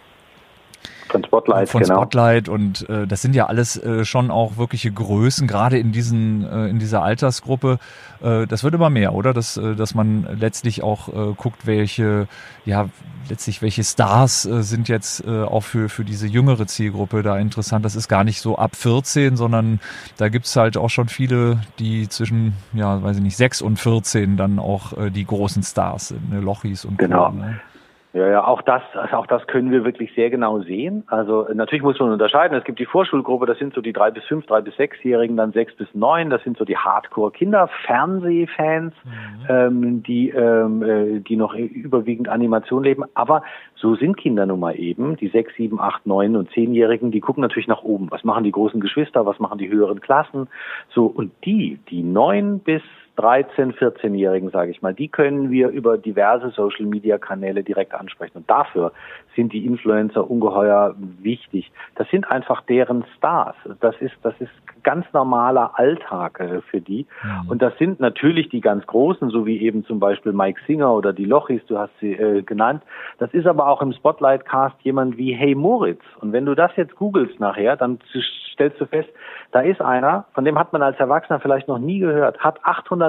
von 1.11 1.23
Spotlight, 1.23 1.69
von 1.69 1.81
genau. 1.81 1.95
Spotlight 2.01 2.49
und 2.49 2.87
äh, 2.89 3.07
das 3.07 3.21
sind 3.21 3.35
ja 3.35 3.47
alles 3.47 3.77
äh, 3.77 4.05
schon 4.05 4.31
auch 4.31 4.57
wirkliche 4.57 4.91
Größen, 4.91 5.47
gerade 5.47 5.77
in 5.77 5.91
diesen 5.91 6.45
äh, 6.49 6.67
in 6.67 6.79
dieser 6.79 7.03
Altersgruppe. 7.03 7.79
Äh, 8.21 8.47
das 8.47 8.63
wird 8.63 8.73
immer 8.73 8.89
mehr, 8.89 9.13
oder? 9.13 9.33
Dass 9.33 9.57
äh, 9.57 9.75
dass 9.75 9.95
man 9.95 10.27
letztlich 10.39 10.83
auch 10.83 11.09
äh, 11.09 11.33
guckt, 11.35 11.65
welche 11.65 12.27
ja 12.65 12.89
letztlich 13.29 13.61
welche 13.61 13.83
Stars 13.83 14.45
äh, 14.45 14.63
sind 14.63 14.89
jetzt 14.89 15.25
äh, 15.25 15.43
auch 15.43 15.63
für 15.63 15.89
für 15.89 16.03
diese 16.03 16.27
jüngere 16.27 16.67
Zielgruppe 16.67 17.23
da 17.23 17.37
interessant. 17.37 17.85
Das 17.85 17.95
ist 17.95 18.07
gar 18.07 18.23
nicht 18.23 18.41
so 18.41 18.57
ab 18.57 18.75
14, 18.75 19.37
sondern 19.37 19.79
da 20.17 20.29
gibt's 20.29 20.55
halt 20.55 20.77
auch 20.77 20.89
schon 20.89 21.09
viele, 21.09 21.61
die 21.79 22.09
zwischen 22.09 22.53
ja 22.73 23.01
weiß 23.01 23.17
ich 23.17 23.23
nicht 23.23 23.37
6 23.37 23.61
und 23.61 23.77
14 23.77 24.37
dann 24.37 24.59
auch 24.59 24.97
äh, 24.97 25.09
die 25.09 25.25
großen 25.25 25.63
Stars 25.63 26.09
sind, 26.09 26.29
ne? 26.29 26.39
Lochis 26.39 26.85
und 26.85 26.97
genau. 26.97 27.29
Co, 27.29 27.35
ne? 27.35 27.59
Ja, 28.11 28.27
ja, 28.27 28.43
auch 28.43 28.63
das, 28.63 28.81
also 28.93 29.17
auch 29.17 29.27
das 29.27 29.45
können 29.45 29.69
wir 29.69 29.85
wirklich 29.85 30.11
sehr 30.15 30.31
genau 30.31 30.61
sehen. 30.61 31.03
Also 31.07 31.47
natürlich 31.53 31.83
muss 31.83 31.99
man 31.99 32.11
unterscheiden. 32.11 32.57
Es 32.57 32.63
gibt 32.63 32.79
die 32.79 32.87
Vorschulgruppe, 32.87 33.45
das 33.45 33.59
sind 33.59 33.75
so 33.75 33.81
die 33.81 33.93
drei 33.93 34.09
bis 34.09 34.23
fünf, 34.23 34.47
drei 34.47 34.61
bis 34.61 34.75
sechsjährigen, 34.77 35.37
dann 35.37 35.51
sechs 35.51 35.75
bis 35.75 35.87
neun, 35.93 36.31
das 36.31 36.41
sind 36.43 36.57
so 36.57 36.65
die 36.65 36.75
Hardcore-Kinder-Fernsehfans, 36.75 38.95
mhm. 39.03 39.45
ähm, 39.47 40.01
die 40.01 40.29
ähm, 40.29 40.81
äh, 40.81 41.19
die 41.19 41.35
noch 41.35 41.53
überwiegend 41.53 42.29
Animation 42.29 42.83
leben. 42.83 43.03
Aber 43.13 43.43
so 43.75 43.93
sind 43.93 44.17
Kinder 44.17 44.47
nun 44.47 44.59
mal 44.59 44.79
eben. 44.79 45.15
Die 45.17 45.27
sechs, 45.27 45.53
sieben, 45.55 45.79
acht, 45.79 46.07
neun 46.07 46.35
und 46.35 46.49
zehnjährigen, 46.49 47.11
die 47.11 47.21
gucken 47.21 47.41
natürlich 47.41 47.67
nach 47.67 47.83
oben. 47.83 48.09
Was 48.09 48.23
machen 48.23 48.43
die 48.43 48.51
großen 48.51 48.79
Geschwister? 48.79 49.27
Was 49.27 49.37
machen 49.37 49.59
die 49.59 49.69
höheren 49.69 50.01
Klassen? 50.01 50.47
So 50.89 51.05
und 51.05 51.31
die, 51.45 51.77
die 51.89 52.01
neun 52.01 52.57
bis 52.57 52.81
13, 53.19 53.73
14-Jährigen, 53.73 54.49
sage 54.49 54.71
ich 54.71 54.81
mal, 54.81 54.93
die 54.93 55.09
können 55.09 55.51
wir 55.51 55.67
über 55.67 55.97
diverse 55.97 56.51
Social-Media-Kanäle 56.51 57.63
direkt 57.63 57.93
ansprechen. 57.93 58.37
Und 58.37 58.49
dafür 58.49 58.93
sind 59.35 59.51
die 59.51 59.65
Influencer 59.65 60.31
ungeheuer 60.31 60.95
wichtig. 61.21 61.69
Das 61.95 62.09
sind 62.09 62.31
einfach 62.31 62.61
deren 62.61 63.03
Stars. 63.17 63.57
Das 63.81 63.93
ist, 63.99 64.13
das 64.23 64.33
ist 64.39 64.51
ganz 64.83 65.05
normaler 65.11 65.77
Alltag 65.77 66.39
äh, 66.39 66.61
für 66.61 66.79
die. 66.79 67.07
Mhm. 67.21 67.49
Und 67.49 67.61
das 67.61 67.77
sind 67.77 67.99
natürlich 67.99 68.47
die 68.47 68.61
ganz 68.61 68.87
Großen, 68.87 69.29
so 69.31 69.45
wie 69.45 69.59
eben 69.59 69.83
zum 69.83 69.99
Beispiel 69.99 70.31
Mike 70.31 70.61
Singer 70.65 70.93
oder 70.93 71.11
die 71.11 71.25
Lochis, 71.25 71.61
du 71.67 71.77
hast 71.77 71.91
sie 71.99 72.13
äh, 72.13 72.41
genannt. 72.41 72.83
Das 73.17 73.33
ist 73.33 73.47
aber 73.47 73.67
auch 73.67 73.81
im 73.81 73.91
Spotlight-Cast 73.91 74.77
jemand 74.83 75.17
wie 75.17 75.33
Hey 75.33 75.55
Moritz. 75.55 76.01
Und 76.21 76.31
wenn 76.31 76.45
du 76.45 76.55
das 76.55 76.71
jetzt 76.77 76.95
googelst 76.95 77.37
nachher, 77.41 77.75
dann 77.75 77.99
stellst 78.53 78.79
du 78.79 78.85
fest, 78.85 79.09
da 79.51 79.61
ist 79.61 79.81
einer, 79.81 80.25
von 80.33 80.45
dem 80.45 80.59
hat 80.59 80.73
man 80.73 80.83
als 80.83 80.99
Erwachsener 80.99 81.39
vielleicht 81.39 81.67
noch 81.67 81.79
nie 81.79 81.99
gehört, 81.99 82.39
hat 82.39 82.59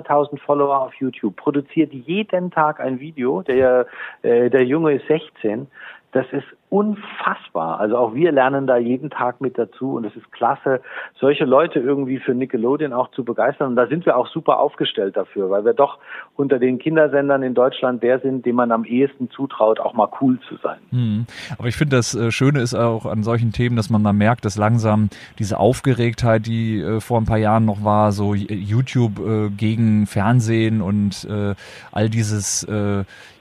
800.000 0.00 0.38
Follower 0.40 0.80
auf 0.80 0.94
YouTube, 0.94 1.36
produziert 1.36 1.92
jeden 1.92 2.50
Tag 2.50 2.80
ein 2.80 3.00
Video, 3.00 3.42
der, 3.42 3.86
äh, 4.22 4.50
der 4.50 4.64
Junge 4.64 4.94
ist 4.94 5.06
16, 5.06 5.66
das 6.12 6.26
ist 6.32 6.46
unfassbar. 6.70 7.80
Also 7.80 7.96
auch 7.96 8.14
wir 8.14 8.30
lernen 8.30 8.68
da 8.68 8.76
jeden 8.76 9.10
Tag 9.10 9.40
mit 9.40 9.58
dazu 9.58 9.96
und 9.96 10.04
es 10.04 10.14
ist 10.14 10.30
klasse, 10.30 10.80
solche 11.18 11.44
Leute 11.44 11.80
irgendwie 11.80 12.20
für 12.20 12.32
Nickelodeon 12.32 12.92
auch 12.92 13.10
zu 13.10 13.24
begeistern. 13.24 13.70
Und 13.70 13.76
da 13.76 13.88
sind 13.88 14.06
wir 14.06 14.16
auch 14.16 14.28
super 14.28 14.60
aufgestellt 14.60 15.16
dafür, 15.16 15.50
weil 15.50 15.64
wir 15.64 15.74
doch 15.74 15.98
unter 16.36 16.60
den 16.60 16.78
Kindersendern 16.78 17.42
in 17.42 17.54
Deutschland 17.54 18.04
der 18.04 18.20
sind, 18.20 18.46
dem 18.46 18.54
man 18.54 18.70
am 18.70 18.84
ehesten 18.84 19.30
zutraut, 19.30 19.80
auch 19.80 19.94
mal 19.94 20.08
cool 20.20 20.38
zu 20.48 20.56
sein. 20.62 20.78
Hm. 20.90 21.26
Aber 21.58 21.66
ich 21.66 21.76
finde, 21.76 21.96
das 21.96 22.14
äh, 22.14 22.30
Schöne 22.30 22.60
ist 22.60 22.74
auch 22.74 23.04
an 23.04 23.24
solchen 23.24 23.50
Themen, 23.50 23.74
dass 23.74 23.90
man 23.90 24.04
da 24.04 24.12
merkt, 24.12 24.44
dass 24.44 24.56
langsam 24.56 25.08
diese 25.40 25.58
Aufgeregtheit, 25.58 26.46
die 26.46 26.80
äh, 26.80 27.00
vor 27.00 27.20
ein 27.20 27.26
paar 27.26 27.38
Jahren 27.38 27.64
noch 27.64 27.82
war, 27.82 28.12
so 28.12 28.34
YouTube 28.34 29.18
äh, 29.18 29.50
gegen 29.50 30.06
Fernsehen 30.06 30.80
und 30.80 31.26
all 31.92 32.08
dieses 32.08 32.66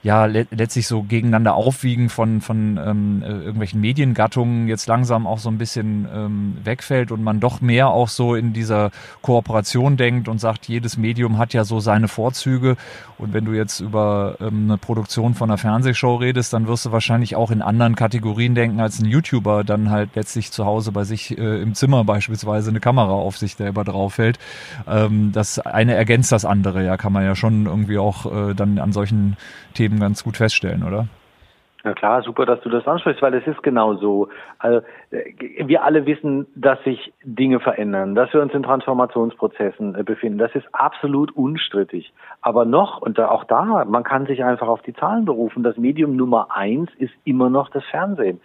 ja 0.04 0.26
letztlich 0.26 0.88
so 0.88 1.04
gegeneinander 1.04 1.56
aufwiegen 1.56 2.10
von 2.10 2.42
von 2.42 2.80
ähm, 2.84 3.18
äh, 3.21 3.27
irgendwelchen 3.27 3.82
Mediengattungen 3.82 4.67
jetzt 4.67 4.88
langsam 4.88 5.27
auch 5.27 5.39
so 5.39 5.49
ein 5.49 5.58
bisschen 5.58 6.08
ähm, 6.13 6.58
wegfällt 6.63 7.12
und 7.12 7.23
man 7.23 7.39
doch 7.39 7.62
mehr 7.62 7.89
auch 7.89 8.10
so 8.10 8.36
in 8.36 8.53
dieser 8.53 8.91
Kooperation 9.21 9.97
denkt 9.97 10.27
und 10.27 10.39
sagt, 10.39 10.67
jedes 10.67 10.97
Medium 10.97 11.38
hat 11.38 11.53
ja 11.53 11.63
so 11.63 11.79
seine 11.79 12.08
Vorzüge. 12.08 12.77
Und 13.17 13.34
wenn 13.34 13.45
du 13.45 13.53
jetzt 13.53 13.79
über 13.79 14.38
ähm, 14.39 14.65
eine 14.65 14.77
Produktion 14.77 15.34
von 15.34 15.49
einer 15.49 15.58
Fernsehshow 15.58 16.15
redest, 16.15 16.53
dann 16.53 16.67
wirst 16.67 16.86
du 16.86 16.91
wahrscheinlich 16.91 17.36
auch 17.36 17.51
in 17.51 17.62
anderen 17.62 17.95
Kategorien 17.95 18.55
denken, 18.55 18.79
als 18.79 18.99
ein 18.99 19.05
YouTuber 19.05 19.63
dann 19.63 19.89
halt 19.89 20.15
letztlich 20.15 20.51
zu 20.51 20.65
Hause 20.65 20.91
bei 20.91 21.03
sich 21.03 21.38
äh, 21.38 21.62
im 21.62 21.75
Zimmer 21.75 22.03
beispielsweise 22.03 22.69
eine 22.69 22.79
Kamera 22.79 23.12
auf 23.12 23.38
sich 23.38 23.55
selber 23.55 23.84
draufhält. 23.84 24.39
Ähm, 24.88 25.32
das 25.34 25.60
eine 25.60 25.95
ergänzt 25.95 26.32
das 26.32 26.45
andere, 26.45 26.86
ja, 26.86 26.97
kann 26.97 27.13
man 27.13 27.23
ja 27.23 27.36
schon 27.36 27.65
irgendwie 27.65 27.97
auch 27.97 28.25
äh, 28.25 28.53
dann 28.53 28.79
an 28.79 28.93
solchen 28.93 29.38
Themen 29.73 29.99
ganz 29.99 30.23
gut 30.23 30.38
feststellen, 30.38 30.84
oder? 30.84 31.08
Na 31.84 31.94
klar, 31.94 32.22
super, 32.24 32.46
dass 32.46 32.60
du 32.62 32.70
das 32.70 32.86
ansprichst, 32.86 33.22
weil 33.22 33.34
es 33.36 33.48
ist 33.48 33.63
genau 33.63 33.96
so. 33.96 34.28
Also, 34.58 34.86
äh, 35.12 35.34
wir 35.65 35.84
alle 35.84 36.06
wissen, 36.06 36.46
dass 36.54 36.84
sich 36.84 37.13
Dinge 37.24 37.62
verändern, 37.62 38.15
dass 38.15 38.34
wir 38.34 38.42
uns 38.42 38.54
in 38.54 38.63
Transformationsprozessen 38.63 39.96
äh, 39.96 40.04
befinden. 40.04 40.39
Das 40.39 40.54
ist 40.56 40.68
absolut 40.74 41.36
unstrittig. 41.38 42.13
Aber 42.42 42.65
noch, 42.65 43.02
und 43.02 43.18
auch 43.20 43.46
da, 43.46 43.86
man 43.86 44.04
kann 44.04 44.26
sich 44.26 44.44
einfach 44.44 44.68
auf 44.68 44.82
die 44.82 44.94
Zahlen 44.94 45.24
berufen, 45.24 45.63
das 45.63 45.78
Medium 45.78 46.18
Nummer 46.18 46.50
eins 46.54 46.89
ist 46.98 47.13
immer 47.24 47.50
noch 47.50 47.70
das 47.70 47.86
Fernsehen. 47.86 48.42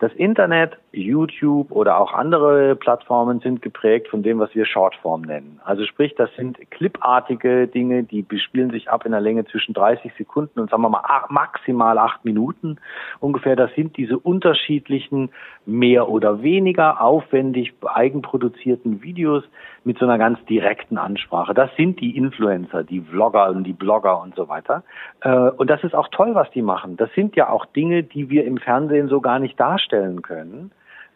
Das 0.00 0.14
Internet, 0.14 0.78
YouTube 0.92 1.70
oder 1.70 1.98
auch 1.98 2.14
andere 2.14 2.74
Plattformen 2.74 3.40
sind 3.40 3.60
geprägt 3.60 4.08
von 4.08 4.22
dem, 4.22 4.38
was 4.38 4.54
wir 4.54 4.64
Shortform 4.64 5.20
nennen. 5.20 5.60
Also 5.62 5.84
sprich, 5.84 6.14
das 6.14 6.34
sind 6.36 6.58
clipartige 6.70 7.68
Dinge, 7.68 8.02
die 8.04 8.22
bespielen 8.22 8.70
sich 8.70 8.90
ab 8.90 9.04
in 9.04 9.12
einer 9.12 9.20
Länge 9.20 9.44
zwischen 9.44 9.74
30 9.74 10.12
Sekunden 10.16 10.58
und 10.58 10.70
sagen 10.70 10.82
wir 10.82 10.88
mal 10.88 11.02
maximal 11.28 11.98
acht 11.98 12.24
Minuten 12.24 12.78
ungefähr. 13.20 13.56
Das 13.56 13.74
sind 13.74 13.98
diese 13.98 14.18
unterschiedlichen, 14.18 15.28
mehr 15.66 16.08
oder 16.08 16.42
weniger 16.42 17.02
aufwendig 17.02 17.74
eigenproduzierten 17.84 19.02
Videos 19.02 19.44
mit 19.84 19.98
so 19.98 20.06
einer 20.06 20.18
ganz 20.18 20.42
direkten 20.46 20.98
Ansprache. 20.98 21.54
Das 21.54 21.70
sind 21.76 22.00
die 22.00 22.16
Influencer, 22.16 22.84
die 22.84 23.00
Vlogger 23.00 23.50
und 23.50 23.64
die 23.64 23.72
Blogger 23.72 24.20
und 24.20 24.34
so 24.34 24.48
weiter. 24.48 24.82
Äh, 25.20 25.50
und 25.50 25.70
das 25.70 25.84
ist 25.84 25.94
auch 25.94 26.08
toll, 26.08 26.34
was 26.34 26.50
die 26.50 26.62
machen. 26.62 26.96
Das 26.96 27.10
sind 27.14 27.36
ja 27.36 27.48
auch 27.50 27.66
Dinge, 27.66 28.02
die 28.02 28.30
wir 28.30 28.44
im 28.44 28.56
Fernsehen 28.56 29.08
so 29.08 29.20
gar 29.20 29.38
nicht 29.38 29.60
darstellen 29.60 29.89
können. 30.22 30.70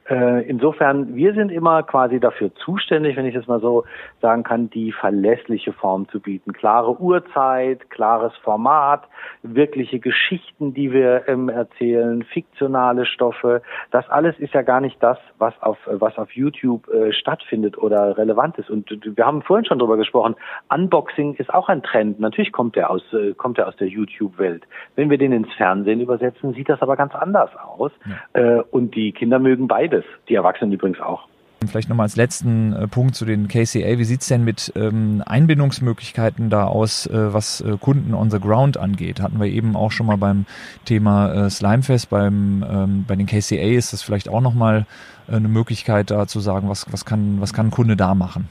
Äh, 0.09 0.43
insofern, 0.49 1.15
wir 1.15 1.33
sind 1.35 1.51
immer 1.51 1.83
quasi 1.83 2.21
dafür 2.21 2.55
zuständig, 2.55 3.17
wenn 3.17 3.27
ich 3.27 3.35
das 3.35 3.47
mal 3.47 3.61
so 3.61 3.85
sagen 4.21 4.43
kann, 4.43 4.69
die 4.69 4.93
verlässliche 4.93 5.73
Form 5.73 6.09
zu 6.09 6.21
bieten. 6.21 6.53
Klare 6.53 7.01
Uhrzeit, 7.01 7.89
klares 7.91 8.35
Format, 8.43 9.09
wirkliche 9.43 10.01
Geschichten, 10.01 10.75
die 10.75 10.93
wir 10.93 11.27
ähm, 11.29 11.49
erzählen, 11.49 12.23
fiktionale 12.23 13.07
Stoffe. 13.07 13.63
Das 13.91 14.09
alles 14.11 14.39
ist 14.39 14.53
ja 14.53 14.63
gar 14.63 14.81
nicht 14.81 15.03
das, 15.03 15.19
was 15.39 15.55
auf, 15.63 15.79
was 15.87 16.19
auf 16.19 16.31
YouTube 16.33 16.87
äh, 16.89 17.13
stattfindet 17.13 17.79
oder 17.79 18.19
relevant 18.19 18.59
ist. 18.59 18.69
Und 18.69 18.91
wir 18.91 19.25
haben 19.25 19.43
vorhin 19.43 19.65
schon 19.65 19.79
drüber 19.79 19.97
gesprochen. 19.97 20.37
Unboxing 20.69 21.35
ist 21.35 21.53
auch 21.53 21.69
ein 21.69 21.83
Trend. 21.83 22.21
Natürlich 22.21 22.53
kommt 22.53 22.77
der 22.77 22.91
aus, 22.91 23.03
äh, 23.15 23.33
kommt 23.33 23.57
der 23.57 23.69
aus 23.69 23.77
der 23.77 23.89
YouTube-Welt. 23.89 24.65
Wenn 24.97 25.09
wir 25.09 25.17
den 25.17 25.33
ins 25.33 25.53
Fernsehen 25.55 26.01
übersetzen, 26.01 26.53
sieht 26.53 26.69
das 26.69 26.83
aber 26.83 26.97
ganz 26.97 27.15
anders 27.15 27.51
aus. 27.57 27.93
Ja. 28.35 28.59
Äh, 28.59 28.63
und 28.71 28.95
die 28.95 29.13
Kinder 29.13 29.39
mögen 29.39 29.67
beide 29.67 29.94
beides. 29.95 30.05
Die 30.29 30.35
Erwachsenen 30.35 30.73
übrigens 30.73 31.01
auch. 31.01 31.27
Vielleicht 31.67 31.89
nochmal 31.89 32.05
als 32.05 32.17
letzten 32.17 32.75
äh, 32.75 32.89
Punkt 32.89 33.15
zu 33.15 33.25
den 33.25 33.49
KCA. 33.49 33.99
Wie 33.99 34.05
sieht 34.05 34.21
es 34.21 34.29
denn 34.29 34.45
mit 34.45 34.71
ähm, 34.77 35.23
Einbindungsmöglichkeiten 35.25 36.51
da 36.51 36.67
aus, 36.67 37.07
äh, 37.07 37.33
was 37.33 37.63
äh, 37.63 37.79
Kunden 37.81 38.13
on 38.13 38.31
the 38.31 38.39
ground 38.39 38.77
angeht? 38.77 39.23
Hatten 39.23 39.41
wir 39.41 39.47
eben 39.47 39.75
auch 39.75 39.91
schon 39.91 40.07
mal 40.07 40.19
beim 40.19 40.45
Thema 40.85 41.33
äh, 41.33 41.51
Slimefest. 41.51 42.11
Beim, 42.11 42.63
ähm, 42.69 43.05
bei 43.09 43.17
den 43.17 43.27
KCA 43.27 43.57
ist 43.57 43.95
das 43.95 44.03
vielleicht 44.03 44.29
auch 44.29 44.43
nochmal 44.43 44.85
äh, 45.27 45.37
eine 45.37 45.49
Möglichkeit 45.49 46.11
da 46.11 46.27
zu 46.27 46.41
sagen, 46.41 46.69
was, 46.69 46.93
was, 46.93 47.07
kann, 47.07 47.41
was 47.41 47.55
kann 47.55 47.69
ein 47.69 47.71
Kunde 47.71 47.97
da 47.97 48.15
machen? 48.15 48.51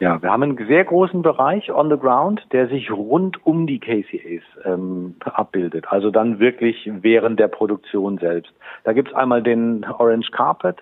Ja, 0.00 0.22
wir 0.22 0.30
haben 0.30 0.42
einen 0.42 0.66
sehr 0.66 0.86
großen 0.86 1.20
Bereich 1.20 1.70
on 1.70 1.90
the 1.90 1.98
ground, 1.98 2.46
der 2.52 2.68
sich 2.68 2.90
rund 2.90 3.44
um 3.44 3.66
die 3.66 3.78
KCAs 3.78 4.42
ähm, 4.64 5.14
abbildet. 5.20 5.92
Also 5.92 6.10
dann 6.10 6.38
wirklich 6.40 6.90
während 6.90 7.38
der 7.38 7.48
Produktion 7.48 8.16
selbst. 8.16 8.50
Da 8.84 8.94
gibt's 8.94 9.12
einmal 9.12 9.42
den 9.42 9.84
Orange 9.84 10.30
Carpet, 10.30 10.78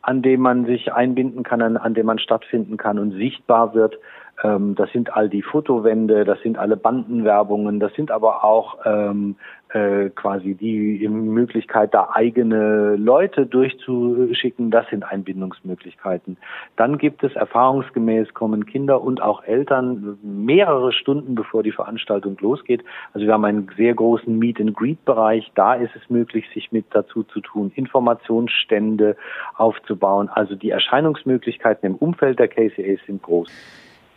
an 0.00 0.22
dem 0.22 0.40
man 0.40 0.64
sich 0.64 0.90
einbinden 0.90 1.42
kann, 1.42 1.60
an, 1.60 1.76
an 1.76 1.92
dem 1.92 2.06
man 2.06 2.18
stattfinden 2.18 2.78
kann 2.78 2.98
und 2.98 3.12
sichtbar 3.12 3.74
wird. 3.74 3.98
Ähm, 4.42 4.74
das 4.74 4.90
sind 4.92 5.14
all 5.14 5.28
die 5.28 5.42
Fotowände, 5.42 6.24
das 6.24 6.40
sind 6.42 6.58
alle 6.58 6.76
Bandenwerbungen, 6.76 7.80
das 7.80 7.94
sind 7.94 8.10
aber 8.10 8.44
auch 8.44 8.78
ähm, 8.84 9.36
äh, 9.72 10.10
quasi 10.10 10.54
die 10.54 11.08
Möglichkeit, 11.08 11.94
da 11.94 12.10
eigene 12.12 12.96
Leute 12.96 13.46
durchzuschicken, 13.46 14.70
das 14.70 14.86
sind 14.90 15.04
Einbindungsmöglichkeiten. 15.04 16.36
Dann 16.76 16.98
gibt 16.98 17.24
es 17.24 17.34
erfahrungsgemäß 17.34 18.34
kommen 18.34 18.66
Kinder 18.66 19.00
und 19.00 19.22
auch 19.22 19.44
Eltern 19.44 20.18
mehrere 20.22 20.92
Stunden 20.92 21.34
bevor 21.34 21.62
die 21.62 21.72
Veranstaltung 21.72 22.36
losgeht. 22.40 22.84
Also 23.14 23.26
wir 23.26 23.32
haben 23.32 23.44
einen 23.44 23.70
sehr 23.76 23.94
großen 23.94 24.38
Meet 24.38 24.60
and 24.60 24.76
Greet 24.76 25.04
Bereich. 25.04 25.50
Da 25.54 25.74
ist 25.74 25.94
es 25.96 26.10
möglich, 26.10 26.44
sich 26.52 26.72
mit 26.72 26.86
dazu 26.90 27.22
zu 27.22 27.40
tun, 27.40 27.72
Informationsstände 27.74 29.16
aufzubauen. 29.56 30.28
Also 30.28 30.54
die 30.54 30.70
Erscheinungsmöglichkeiten 30.70 31.86
im 31.86 31.94
Umfeld 31.96 32.38
der 32.38 32.48
KCAs 32.48 33.00
sind 33.06 33.22
groß. 33.22 33.48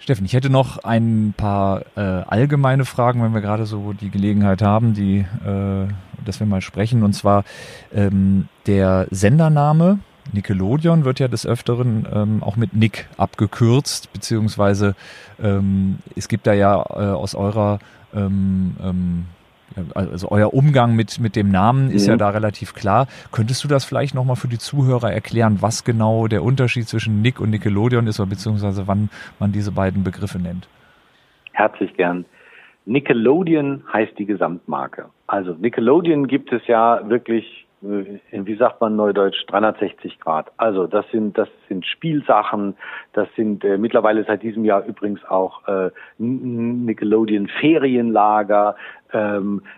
Steffen, 0.06 0.26
ich 0.26 0.34
hätte 0.34 0.52
noch 0.52 0.84
ein 0.84 1.34
paar 1.36 1.82
äh, 1.96 2.00
allgemeine 2.00 2.86
Fragen, 2.86 3.24
wenn 3.24 3.34
wir 3.34 3.42
gerade 3.42 3.66
so 3.66 3.92
die 3.92 4.12
Gelegenheit 4.12 4.62
haben, 4.62 4.94
die, 4.94 5.22
äh, 5.22 5.88
dass 6.24 6.40
wir 6.40 6.46
mal 6.46 6.62
sprechen. 6.62 7.02
Und 7.02 7.14
zwar 7.14 7.44
ähm, 7.92 8.48
der 8.68 9.08
Sendername 9.10 9.98
Nickelodeon 10.32 11.06
wird 11.06 11.18
ja 11.18 11.28
des 11.28 11.48
Öfteren 11.48 12.08
ähm, 12.14 12.44
auch 12.44 12.56
mit 12.56 12.76
Nick 12.76 13.08
abgekürzt, 13.18 14.14
beziehungsweise 14.14 14.94
ähm, 15.42 15.98
es 16.16 16.28
gibt 16.28 16.46
da 16.46 16.54
ja 16.54 16.76
äh, 16.76 17.16
aus 17.16 17.34
eurer 17.34 17.80
ähm, 18.14 18.76
ähm, 18.84 19.26
also 19.94 20.30
euer 20.32 20.54
Umgang 20.54 20.96
mit, 20.96 21.20
mit 21.20 21.36
dem 21.36 21.50
Namen 21.50 21.92
ist 21.92 22.06
mhm. 22.06 22.12
ja 22.12 22.18
da 22.18 22.30
relativ 22.30 22.74
klar. 22.74 23.08
Könntest 23.32 23.64
du 23.64 23.68
das 23.68 23.86
vielleicht 23.86 24.16
nochmal 24.16 24.36
für 24.36 24.48
die 24.48 24.58
Zuhörer 24.58 25.12
erklären, 25.12 25.58
was 25.62 25.84
genau 25.84 26.28
der 26.28 26.44
Unterschied 26.44 26.88
zwischen 26.88 27.22
Nick 27.22 27.40
und 27.40 27.50
Nickelodeon 27.50 28.08
ist, 28.08 28.20
oder 28.20 28.30
beziehungsweise 28.30 28.88
wann 28.88 29.10
man 29.40 29.52
diese 29.52 29.72
beiden 29.72 30.04
Begriffe 30.04 30.40
nennt? 30.40 30.68
Herzlich 31.52 31.96
gern. 31.96 32.26
Nickelodeon 32.86 33.84
heißt 33.92 34.18
die 34.20 34.26
Gesamtmarke. 34.26 35.06
Also 35.28 35.54
Nickelodeon 35.54 36.28
gibt 36.28 36.52
es 36.52 36.66
ja 36.68 37.02
wirklich 37.10 37.66
äh, 37.86 38.20
wie 38.32 38.56
sagt 38.56 38.82
man 38.82 38.96
neudeutsch, 38.96 39.44
360 39.48 40.20
Grad. 40.20 40.52
Also 40.58 40.88
das 40.88 41.06
sind 41.12 41.38
das 41.38 41.50
sind 41.68 41.86
Spielsachen, 41.86 42.76
das 43.14 43.28
sind 43.36 43.64
äh, 43.64 43.78
mittlerweile 43.78 44.24
seit 44.26 44.44
diesem 44.44 44.66
Jahr 44.66 44.86
übrigens 44.86 45.24
auch 45.26 45.68
äh, 45.68 45.92
Nickelodeon 46.18 47.48
Ferienlager, 47.48 48.76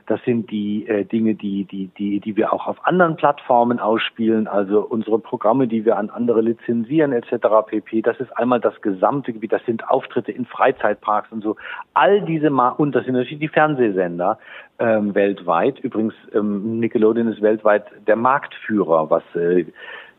das 0.07 0.19
sind 0.25 0.49
die 0.49 0.87
äh, 0.87 1.05
Dinge, 1.05 1.35
die, 1.35 1.65
die, 1.65 1.89
die, 1.97 2.19
die 2.19 2.35
wir 2.35 2.53
auch 2.53 2.67
auf 2.67 2.87
anderen 2.87 3.15
Plattformen 3.15 3.79
ausspielen, 3.79 4.47
also 4.47 4.81
unsere 4.81 5.19
Programme, 5.19 5.67
die 5.67 5.85
wir 5.85 5.97
an 5.97 6.09
andere 6.09 6.41
lizenzieren 6.41 7.13
etc. 7.13 7.47
pp. 7.67 8.01
Das 8.01 8.19
ist 8.19 8.35
einmal 8.35 8.59
das 8.59 8.81
gesamte 8.81 9.33
Gebiet, 9.33 9.51
das 9.51 9.63
sind 9.65 9.87
Auftritte 9.89 10.31
in 10.31 10.45
Freizeitparks 10.45 11.31
und 11.31 11.43
so. 11.43 11.55
All 11.93 12.21
diese, 12.21 12.49
Ma 12.49 12.69
und 12.69 12.95
das 12.95 13.05
sind 13.05 13.13
natürlich 13.13 13.39
die 13.39 13.47
Fernsehsender 13.47 14.39
ähm, 14.79 15.13
weltweit. 15.13 15.79
Übrigens, 15.79 16.13
ähm, 16.33 16.79
Nickelodeon 16.79 17.27
ist 17.27 17.41
weltweit 17.41 17.85
der 18.07 18.15
Marktführer, 18.15 19.09
was 19.09 19.23
äh, 19.35 19.65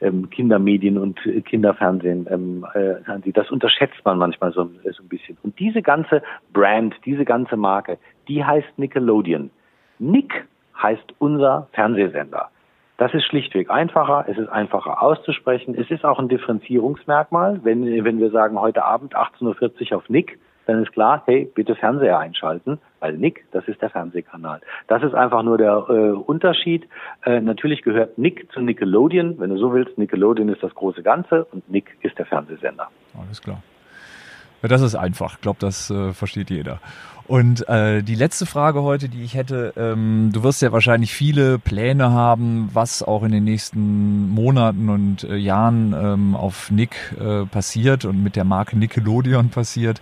ähm, 0.01 0.31
Kindermedien 0.31 0.99
und 0.99 1.19
Kinderfernsehen 1.45 2.27
ähm, 2.31 2.67
äh, 2.75 3.33
Das 3.33 3.51
unterschätzt 3.51 4.05
man 4.05 4.19
manchmal 4.19 4.53
so, 4.53 4.65
so 4.65 5.03
ein 5.03 5.09
bisschen. 5.09 5.37
Und 5.43 5.59
diese 5.59 5.83
ganze 5.83 6.23
Brand, 6.53 6.95
diese 7.05 7.25
ganze 7.25 7.57
Marke, 7.57 7.99
die 8.29 8.45
heißt 8.45 8.79
Nickelodeon. 8.79 9.51
Nick 9.99 10.47
heißt 10.81 11.15
unser 11.19 11.69
Fernsehsender. 11.73 12.51
Das 12.99 13.15
ist 13.15 13.25
schlichtweg 13.27 13.71
einfacher, 13.71 14.25
es 14.29 14.37
ist 14.39 14.49
einfacher 14.49 15.01
auszusprechen, 15.01 15.77
es 15.79 15.89
ist 15.89 16.05
auch 16.05 16.19
ein 16.19 16.29
Differenzierungsmerkmal. 16.29 17.61
Wenn, 17.63 18.05
wenn 18.05 18.19
wir 18.19 18.31
sagen, 18.31 18.61
heute 18.61 18.85
Abend 18.85 19.17
18.40 19.17 19.93
Uhr 19.93 19.99
auf 19.99 20.09
Nick, 20.09 20.39
dann 20.69 20.83
ist 20.83 20.93
klar, 20.93 21.23
hey, 21.25 21.51
bitte 21.55 21.75
Fernseher 21.75 22.19
einschalten, 22.19 22.79
weil 23.01 23.15
Nick, 23.15 23.47
das 23.53 23.67
ist 23.69 23.81
der 23.81 23.89
Fernsehkanal. 23.89 24.61
Das 24.87 25.03
ist 25.03 25.15
einfach 25.15 25.43
nur 25.43 25.57
der 25.57 25.87
äh, 25.89 26.11
Unterschied. 26.11 26.87
Äh, 27.25 27.41
natürlich 27.41 27.81
gehört 27.81 28.19
Nick 28.19 28.53
zu 28.53 28.61
Nickelodeon, 28.61 29.39
wenn 29.39 29.49
du 29.49 29.57
so 29.57 29.73
willst. 29.73 29.97
Nickelodeon 29.97 30.51
ist 30.51 30.63
das 30.63 30.75
große 30.75 31.03
Ganze 31.03 31.47
und 31.47 31.71
Nick 31.71 31.97
ist 32.03 32.19
der 32.19 32.27
Fernsehsender. 32.27 32.89
Alles 33.19 33.41
klar. 33.41 33.63
Ja, 34.61 34.69
das 34.69 34.83
ist 34.83 34.95
einfach. 34.95 35.37
Ich 35.37 35.41
glaube, 35.41 35.59
das 35.59 35.89
äh, 35.89 36.13
versteht 36.13 36.51
jeder. 36.51 36.81
Und 37.29 37.69
äh, 37.69 38.03
die 38.03 38.15
letzte 38.15 38.47
Frage 38.47 38.83
heute, 38.83 39.11
die 39.11 39.23
ich 39.23 39.35
hätte, 39.35 39.75
ähm, 39.77 40.31
du 40.33 40.43
wirst 40.43 40.63
ja 40.63 40.73
wahrscheinlich 40.73 41.13
viele 41.13 41.59
Pläne 41.59 42.11
haben, 42.11 42.71
was 42.73 43.03
auch 43.03 43.23
in 43.23 43.33
den 43.33 43.45
nächsten 43.45 44.31
Monaten 44.31 44.89
und 44.89 45.25
äh, 45.25 45.37
Jahren 45.37 45.93
ähm, 45.93 46.35
auf 46.35 46.71
Nick 46.71 47.15
äh, 47.21 47.45
passiert 47.45 48.07
und 48.07 48.23
mit 48.23 48.35
der 48.35 48.45
Marke 48.45 48.79
Nickelodeon 48.79 49.51
passiert. 49.51 50.01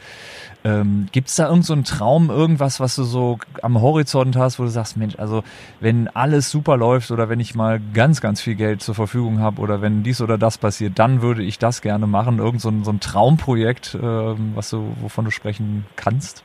Ähm, 0.62 1.08
Gibt 1.10 1.26
es 1.26 1.34
da 1.34 1.48
irgendeinen 1.48 1.84
so 1.84 1.96
Traum, 1.96 2.30
irgendwas, 2.30 2.78
was 2.78 2.94
du 2.94 3.02
so 3.02 3.40
am 3.60 3.80
Horizont 3.80 4.36
hast, 4.36 4.60
wo 4.60 4.62
du 4.62 4.70
sagst, 4.70 4.96
Mensch, 4.96 5.18
also 5.18 5.42
wenn 5.80 6.06
alles 6.06 6.52
super 6.52 6.76
läuft 6.76 7.10
oder 7.10 7.28
wenn 7.28 7.40
ich 7.40 7.56
mal 7.56 7.80
ganz, 7.92 8.20
ganz 8.20 8.40
viel 8.40 8.54
Geld 8.54 8.84
zur 8.84 8.94
Verfügung 8.94 9.40
habe 9.40 9.60
oder 9.60 9.82
wenn 9.82 10.04
dies 10.04 10.20
oder 10.20 10.38
das 10.38 10.58
passiert, 10.58 10.96
dann 11.00 11.22
würde 11.22 11.42
ich 11.42 11.58
das 11.58 11.82
gerne 11.82 12.06
machen. 12.06 12.38
Irgend 12.38 12.60
so 12.60 12.68
ein, 12.68 12.84
so 12.84 12.92
ein 12.92 13.00
Traumprojekt, 13.00 13.96
äh, 13.96 14.00
was 14.00 14.70
du, 14.70 14.94
wovon 15.00 15.24
du 15.24 15.32
sprechen 15.32 15.86
kannst? 15.96 16.44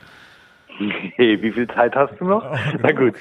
Hey, 1.16 1.42
wie 1.42 1.52
viel 1.52 1.68
Zeit 1.68 1.96
hast 1.96 2.20
du 2.20 2.26
noch? 2.26 2.44
Oh, 2.44 2.56
Na 2.82 2.92
gut. 2.92 3.16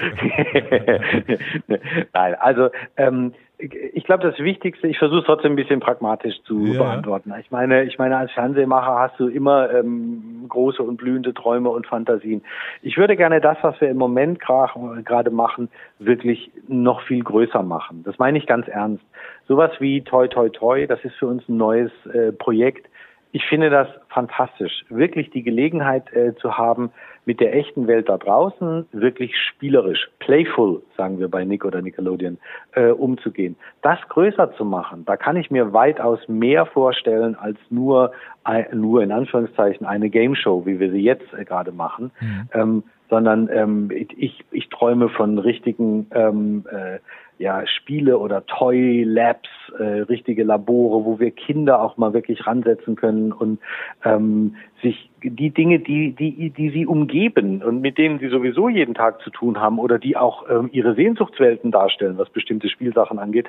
Nein, 2.13 2.35
also 2.39 2.71
ähm, 2.97 3.33
ich 3.59 4.05
glaube, 4.05 4.23
das 4.23 4.39
Wichtigste, 4.39 4.87
ich 4.87 4.99
versuche 4.99 5.21
es 5.21 5.27
trotzdem 5.27 5.53
ein 5.53 5.57
bisschen 5.57 5.81
pragmatisch 5.81 6.41
zu 6.45 6.67
ja. 6.67 6.83
beantworten. 6.83 7.33
Ich 7.41 7.51
meine, 7.51 7.85
ich 7.85 7.99
meine, 7.99 8.17
als 8.17 8.33
Fernsehmacher 8.33 8.99
hast 8.99 9.21
du 9.21 9.29
immer 9.29 9.71
ähm, 9.71 10.47
große 10.49 10.83
und 10.83 10.97
blühende 10.97 11.35
Träume 11.35 11.69
und 11.69 11.87
Fantasien. 11.87 12.43
Ich 12.83 12.97
würde 12.97 13.17
gerne 13.17 13.41
das, 13.41 13.59
was 13.63 13.79
wir 13.81 13.91
im 13.91 13.99
Moment 13.99 14.41
gerade 14.41 15.31
machen, 15.31 15.69
wirklich 15.99 16.51
noch 16.69 17.03
viel 17.03 17.23
größer 17.23 17.63
machen. 17.63 18.03
Das 18.05 18.19
meine 18.19 18.39
ich 18.39 18.47
ganz 18.47 18.67
ernst. 18.69 19.05
Sowas 19.47 19.73
wie 19.79 20.03
Toi 20.03 20.29
Toi 20.29 20.49
Toi, 20.49 20.87
das 20.87 21.05
ist 21.05 21.17
für 21.17 21.27
uns 21.27 21.47
ein 21.49 21.57
neues 21.57 21.91
äh, 22.07 22.33
Projekt 22.33 22.87
ich 23.33 23.45
finde 23.45 23.71
das 23.71 23.89
fantastisch, 24.09 24.85
wirklich 24.89 25.31
die 25.31 25.43
Gelegenheit 25.43 26.13
äh, 26.13 26.35
zu 26.37 26.59
haben, 26.59 26.91
mit 27.27 27.39
der 27.39 27.55
echten 27.55 27.87
Welt 27.87 28.09
da 28.09 28.19
draußen 28.19 28.87
wirklich 28.93 29.37
spielerisch, 29.37 30.09
playful, 30.19 30.83
sagen 30.97 31.21
wir 31.21 31.29
bei 31.29 31.45
Nick 31.45 31.65
oder 31.65 31.81
Nickelodeon, 31.81 32.39
äh, 32.73 32.89
umzugehen. 32.89 33.57
Das 33.83 33.99
größer 34.09 34.53
zu 34.55 34.65
machen, 34.65 35.05
da 35.05 35.17
kann 35.17 35.37
ich 35.37 35.51
mir 35.51 35.73
weitaus 35.73 36.19
mehr 36.29 36.67
vorstellen 36.67 37.37
als 37.37 37.59
nur, 37.69 38.13
äh, 38.47 38.75
nur 38.75 39.03
in 39.03 39.13
Anführungszeichen 39.13 39.87
eine 39.87 40.11
Game 40.11 40.35
Show, 40.35 40.67
wie 40.67 40.81
wir 40.81 40.91
sie 40.91 41.03
jetzt 41.03 41.33
äh, 41.35 41.45
gerade 41.45 41.73
machen. 41.73 42.11
Mhm. 42.21 42.49
Ähm, 42.53 42.83
sondern 43.11 43.49
ähm, 43.53 43.91
ich, 43.91 44.45
ich 44.53 44.69
träume 44.69 45.09
von 45.09 45.39
richtigen 45.39 46.07
ähm, 46.15 46.65
äh, 46.71 47.01
ja, 47.41 47.67
Spiele 47.67 48.19
oder 48.19 48.45
Toy 48.45 49.03
Labs, 49.03 49.49
äh, 49.79 50.03
richtige 50.03 50.45
Labore, 50.45 51.07
wo 51.07 51.19
wir 51.19 51.31
Kinder 51.31 51.81
auch 51.81 51.97
mal 51.97 52.13
wirklich 52.13 52.47
ransetzen 52.47 52.97
können 52.97 53.33
und 53.33 53.59
ähm, 54.05 54.57
sich 54.83 55.11
die 55.23 55.49
Dinge, 55.49 55.79
die, 55.79 56.13
die, 56.13 56.51
die 56.51 56.71
sie 56.71 56.85
umgeben 56.85 57.63
und 57.63 57.81
mit 57.81 57.97
denen 57.97 58.19
sie 58.19 58.29
sowieso 58.29 58.69
jeden 58.69 58.93
Tag 58.93 59.23
zu 59.23 59.31
tun 59.31 59.59
haben 59.59 59.79
oder 59.79 59.99
die 59.99 60.19
auch 60.19 60.51
ähm, 60.51 60.69
ihre 60.73 60.95
Sehnsuchtswelten 60.95 61.71
darstellen, 61.71 62.19
was 62.19 62.29
bestimmte 62.29 62.69
Spielsachen 62.69 63.19
angeht, 63.19 63.47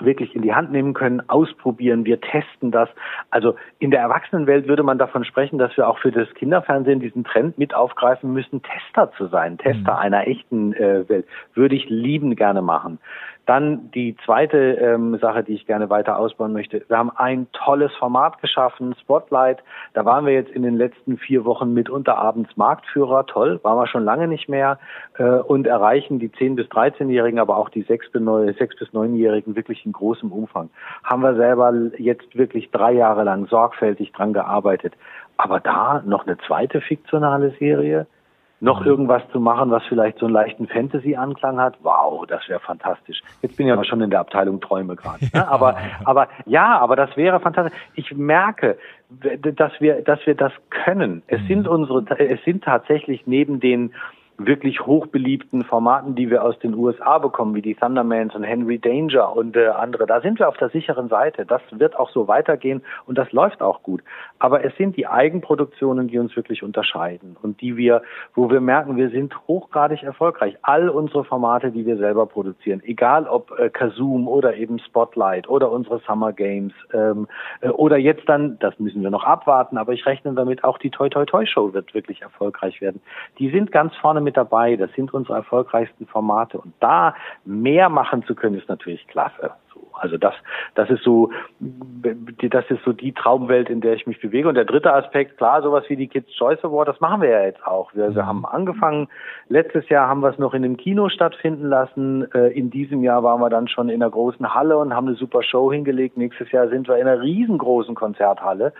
wirklich 0.00 0.34
in 0.34 0.42
die 0.42 0.54
Hand 0.54 0.72
nehmen 0.72 0.94
können, 0.94 1.22
ausprobieren, 1.28 2.04
wir 2.04 2.20
testen 2.20 2.70
das. 2.70 2.88
Also 3.30 3.56
in 3.78 3.90
der 3.90 4.00
Erwachsenenwelt 4.00 4.68
würde 4.68 4.82
man 4.82 4.98
davon 4.98 5.24
sprechen, 5.24 5.58
dass 5.58 5.76
wir 5.76 5.88
auch 5.88 5.98
für 5.98 6.12
das 6.12 6.32
Kinderfernsehen 6.34 7.00
diesen 7.00 7.24
Trend 7.24 7.58
mit 7.58 7.74
aufgreifen 7.74 8.32
müssen, 8.32 8.62
Tester 8.62 9.12
zu 9.16 9.26
sein, 9.26 9.58
Tester 9.58 9.92
mhm. 9.92 9.98
einer 9.98 10.26
echten 10.26 10.72
äh, 10.74 11.08
Welt. 11.08 11.26
Würde 11.54 11.74
ich 11.74 11.88
lieben 11.88 12.36
gerne 12.36 12.62
machen. 12.62 12.98
Dann 13.46 13.92
die 13.92 14.16
zweite 14.24 14.58
ähm, 14.58 15.18
Sache, 15.18 15.44
die 15.44 15.54
ich 15.54 15.66
gerne 15.66 15.88
weiter 15.88 16.18
ausbauen 16.18 16.52
möchte. 16.52 16.84
Wir 16.88 16.98
haben 16.98 17.12
ein 17.14 17.46
tolles 17.52 17.92
Format 17.94 18.40
geschaffen, 18.42 18.94
Spotlight. 19.00 19.62
Da 19.94 20.04
waren 20.04 20.26
wir 20.26 20.32
jetzt 20.32 20.50
in 20.50 20.62
den 20.62 20.76
letzten 20.76 21.16
vier 21.16 21.44
Wochen 21.44 21.72
mitunter 21.72 22.18
abends 22.18 22.56
Marktführer. 22.56 23.24
Toll, 23.26 23.60
waren 23.62 23.78
wir 23.78 23.86
schon 23.86 24.04
lange 24.04 24.26
nicht 24.26 24.48
mehr. 24.48 24.80
Äh, 25.16 25.24
und 25.24 25.68
erreichen 25.68 26.18
die 26.18 26.28
10- 26.28 26.56
bis 26.56 26.66
13-Jährigen, 26.66 27.38
aber 27.38 27.56
auch 27.56 27.68
die 27.68 27.84
6- 27.84 28.10
bis 28.12 28.88
9-Jährigen 28.90 29.54
wirklich 29.54 29.86
in 29.86 29.92
großem 29.92 30.32
Umfang. 30.32 30.68
Haben 31.04 31.22
wir 31.22 31.36
selber 31.36 31.72
jetzt 31.98 32.36
wirklich 32.36 32.72
drei 32.72 32.92
Jahre 32.92 33.22
lang 33.22 33.46
sorgfältig 33.46 34.12
dran 34.12 34.32
gearbeitet. 34.32 34.94
Aber 35.36 35.60
da 35.60 36.02
noch 36.04 36.26
eine 36.26 36.36
zweite 36.38 36.80
fiktionale 36.80 37.50
Serie, 37.60 38.08
noch 38.60 38.80
mhm. 38.80 38.86
irgendwas 38.86 39.22
zu 39.32 39.40
machen, 39.40 39.70
was 39.70 39.82
vielleicht 39.84 40.18
so 40.18 40.26
einen 40.26 40.34
leichten 40.34 40.66
Fantasy-Anklang 40.66 41.60
hat, 41.60 41.76
wow, 41.82 42.24
das 42.26 42.48
wäre 42.48 42.60
fantastisch. 42.60 43.20
Jetzt 43.42 43.56
bin 43.56 43.66
ich 43.66 43.72
aber 43.72 43.84
schon 43.84 44.00
in 44.00 44.10
der 44.10 44.20
Abteilung 44.20 44.60
Träume 44.60 44.96
gerade. 44.96 45.26
Ne? 45.32 45.48
Aber, 45.56 45.76
aber 46.04 46.28
ja, 46.44 46.78
aber 46.78 46.96
das 46.96 47.16
wäre 47.16 47.40
fantastisch. 47.40 47.78
Ich 47.94 48.14
merke, 48.14 48.76
dass 49.10 49.72
wir, 49.80 50.02
dass 50.02 50.18
wir 50.26 50.34
das 50.34 50.52
können. 50.70 51.22
Es 51.28 51.40
mhm. 51.42 51.46
sind 51.46 51.68
unsere, 51.68 52.18
es 52.18 52.42
sind 52.44 52.64
tatsächlich 52.64 53.26
neben 53.26 53.60
den 53.60 53.92
wirklich 54.38 54.84
hochbeliebten 54.84 55.64
Formaten, 55.64 56.14
die 56.14 56.30
wir 56.30 56.44
aus 56.44 56.58
den 56.58 56.74
USA 56.74 57.18
bekommen, 57.18 57.54
wie 57.54 57.62
die 57.62 57.74
Thundermans 57.74 58.34
und 58.34 58.42
Henry 58.42 58.78
Danger 58.78 59.34
und 59.34 59.56
äh, 59.56 59.68
andere. 59.68 60.06
Da 60.06 60.20
sind 60.20 60.38
wir 60.38 60.48
auf 60.48 60.56
der 60.56 60.68
sicheren 60.68 61.08
Seite. 61.08 61.46
Das 61.46 61.62
wird 61.70 61.98
auch 61.98 62.10
so 62.10 62.28
weitergehen 62.28 62.82
und 63.06 63.16
das 63.16 63.32
läuft 63.32 63.62
auch 63.62 63.82
gut. 63.82 64.02
Aber 64.38 64.64
es 64.64 64.76
sind 64.76 64.96
die 64.96 65.06
Eigenproduktionen, 65.06 66.08
die 66.08 66.18
uns 66.18 66.36
wirklich 66.36 66.62
unterscheiden 66.62 67.36
und 67.42 67.60
die 67.60 67.76
wir, 67.76 68.02
wo 68.34 68.50
wir 68.50 68.60
merken, 68.60 68.96
wir 68.96 69.10
sind 69.10 69.34
hochgradig 69.48 70.02
erfolgreich. 70.02 70.56
All 70.62 70.90
unsere 70.90 71.24
Formate, 71.24 71.70
die 71.70 71.86
wir 71.86 71.96
selber 71.96 72.26
produzieren, 72.26 72.82
egal 72.84 73.26
ob 73.26 73.58
äh, 73.58 73.70
Kazoom 73.70 74.28
oder 74.28 74.56
eben 74.56 74.78
Spotlight 74.80 75.48
oder 75.48 75.70
unsere 75.70 76.00
Summer 76.00 76.32
Games 76.32 76.74
ähm, 76.92 77.26
äh, 77.60 77.68
oder 77.68 77.96
jetzt 77.96 78.28
dann, 78.28 78.58
das 78.58 78.78
müssen 78.78 79.02
wir 79.02 79.10
noch 79.10 79.24
abwarten, 79.24 79.78
aber 79.78 79.92
ich 79.92 80.04
rechne 80.04 80.34
damit, 80.34 80.64
auch 80.64 80.78
die 80.78 80.90
Toy 80.90 81.08
Toy 81.08 81.24
Toy 81.24 81.46
Show 81.46 81.72
wird 81.72 81.94
wirklich 81.94 82.22
erfolgreich 82.22 82.80
werden. 82.80 83.00
Die 83.38 83.50
sind 83.50 83.72
ganz 83.72 83.94
vorne 83.96 84.25
mit 84.26 84.36
dabei. 84.36 84.76
Das 84.76 84.92
sind 84.92 85.14
unsere 85.14 85.38
erfolgreichsten 85.38 86.06
Formate. 86.06 86.58
Und 86.58 86.74
da 86.80 87.14
mehr 87.44 87.88
machen 87.88 88.22
zu 88.24 88.34
können, 88.34 88.58
ist 88.58 88.68
natürlich 88.68 89.06
klasse. 89.08 89.52
Also 89.98 90.18
das, 90.18 90.34
das 90.74 90.90
ist 90.90 91.02
so, 91.02 91.30
das 92.50 92.64
ist 92.70 92.84
so 92.84 92.92
die 92.92 93.12
Traumwelt, 93.12 93.70
in 93.70 93.80
der 93.80 93.94
ich 93.94 94.06
mich 94.06 94.20
bewege. 94.20 94.48
Und 94.48 94.54
der 94.54 94.66
dritte 94.66 94.92
Aspekt, 94.92 95.38
klar, 95.38 95.62
sowas 95.62 95.84
wie 95.88 95.96
die 95.96 96.06
Kids 96.06 96.30
Choice 96.36 96.62
Award, 96.64 96.88
das 96.88 97.00
machen 97.00 97.22
wir 97.22 97.30
ja 97.30 97.42
jetzt 97.44 97.66
auch. 97.66 97.94
Wir, 97.94 98.14
wir 98.14 98.26
haben 98.26 98.44
angefangen, 98.44 99.08
letztes 99.48 99.88
Jahr 99.88 100.08
haben 100.08 100.20
wir 100.20 100.28
es 100.28 100.38
noch 100.38 100.52
in 100.52 100.64
einem 100.64 100.76
Kino 100.76 101.08
stattfinden 101.08 101.66
lassen. 101.66 102.30
Äh, 102.32 102.48
in 102.48 102.70
diesem 102.70 103.02
Jahr 103.02 103.22
waren 103.22 103.40
wir 103.40 103.48
dann 103.48 103.68
schon 103.68 103.88
in 103.88 104.02
einer 104.02 104.10
großen 104.10 104.54
Halle 104.54 104.76
und 104.76 104.94
haben 104.94 105.08
eine 105.08 105.16
super 105.16 105.42
Show 105.42 105.72
hingelegt. 105.72 106.16
Nächstes 106.16 106.52
Jahr 106.52 106.68
sind 106.68 106.88
wir 106.88 106.96
in 106.98 107.08
einer 107.08 107.22
riesengroßen 107.22 107.94
Konzerthalle 107.94 108.74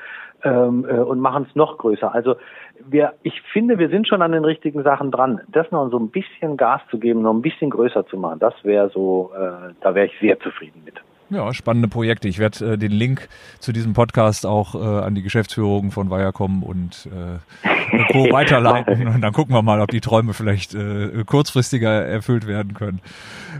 ähm, 0.44 0.87
äh, 0.88 0.98
und 0.98 1.20
machen 1.20 1.46
es 1.48 1.56
noch 1.56 1.78
größer. 1.78 2.14
Also 2.14 2.37
wir, 2.85 3.14
ich 3.22 3.40
finde, 3.52 3.78
wir 3.78 3.88
sind 3.88 4.06
schon 4.06 4.22
an 4.22 4.32
den 4.32 4.44
richtigen 4.44 4.82
Sachen 4.82 5.11
dran. 5.11 5.40
Das 5.48 5.70
noch 5.70 5.90
so 5.90 5.98
ein 5.98 6.11
bisschen 6.11 6.56
Gas 6.56 6.82
zu 6.90 6.98
geben, 6.98 7.22
noch 7.22 7.32
ein 7.32 7.42
bisschen 7.42 7.70
größer 7.70 8.06
zu 8.06 8.16
machen, 8.16 8.38
das 8.38 8.54
wäre 8.62 8.90
so, 8.90 9.32
äh, 9.35 9.72
da 9.80 9.94
wäre 9.94 10.06
ich 10.06 10.18
sehr 10.20 10.38
zufrieden. 10.40 10.86
Ja, 11.29 11.53
spannende 11.53 11.89
Projekte. 11.89 12.29
Ich 12.29 12.39
werde 12.39 12.75
äh, 12.75 12.79
den 12.79 12.93
Link 12.93 13.29
zu 13.59 13.73
diesem 13.73 13.95
Podcast 13.95 14.47
auch 14.47 14.75
äh, 14.77 14.79
an 14.79 15.17
die 15.17 15.23
Geschäftsführung 15.23 15.91
von 15.91 16.09
Viacom 16.09 16.62
und 16.62 17.09
äh, 17.12 18.12
Co. 18.12 18.25
weiterleiten 18.33 19.09
und 19.09 19.21
dann 19.23 19.33
gucken 19.33 19.55
wir 19.55 19.62
mal, 19.62 19.81
ob 19.81 19.91
die 19.91 20.01
Träume 20.01 20.35
vielleicht 20.35 20.75
äh, 20.75 21.25
kurzfristiger 21.27 21.91
erfüllt 21.91 22.47
werden 22.47 22.75
können. 22.75 23.01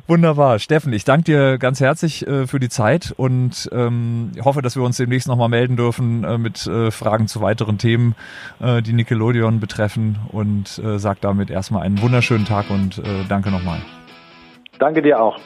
Wunderbar. 0.07 0.61
Steffen, 0.61 0.93
ich 0.93 1.05
danke 1.05 1.25
dir 1.25 1.59
ganz 1.59 1.81
herzlich 1.81 2.25
äh, 2.27 2.47
für 2.47 2.61
die 2.61 2.69
Zeit 2.69 3.13
und 3.17 3.69
ähm, 3.73 4.31
hoffe, 4.45 4.63
dass 4.63 4.77
wir 4.77 4.85
uns 4.85 4.97
demnächst 4.97 5.27
nochmal 5.27 5.49
melden 5.49 5.77
dürfen 5.77 6.23
äh, 6.23 6.39
mit 6.39 6.69
äh, 6.69 6.93
Fragen 6.93 7.27
zu 7.27 7.41
weiteren 7.41 7.79
Themen, 7.79 8.15
äh, 8.61 8.81
die 8.81 8.93
Nickelodeon 8.93 9.59
betreffen 9.59 10.19
und 10.31 10.79
äh, 10.79 11.01
sag 11.01 11.21
damit 11.21 11.51
erstmal 11.51 11.83
einen 11.83 12.01
wunderschönen 12.01 12.45
Tag 12.45 12.71
und 12.71 12.99
äh, 12.99 13.03
danke 13.29 13.51
nochmal. 13.51 13.81
Danke 14.79 15.03
dir 15.03 15.21
auch. 15.21 15.41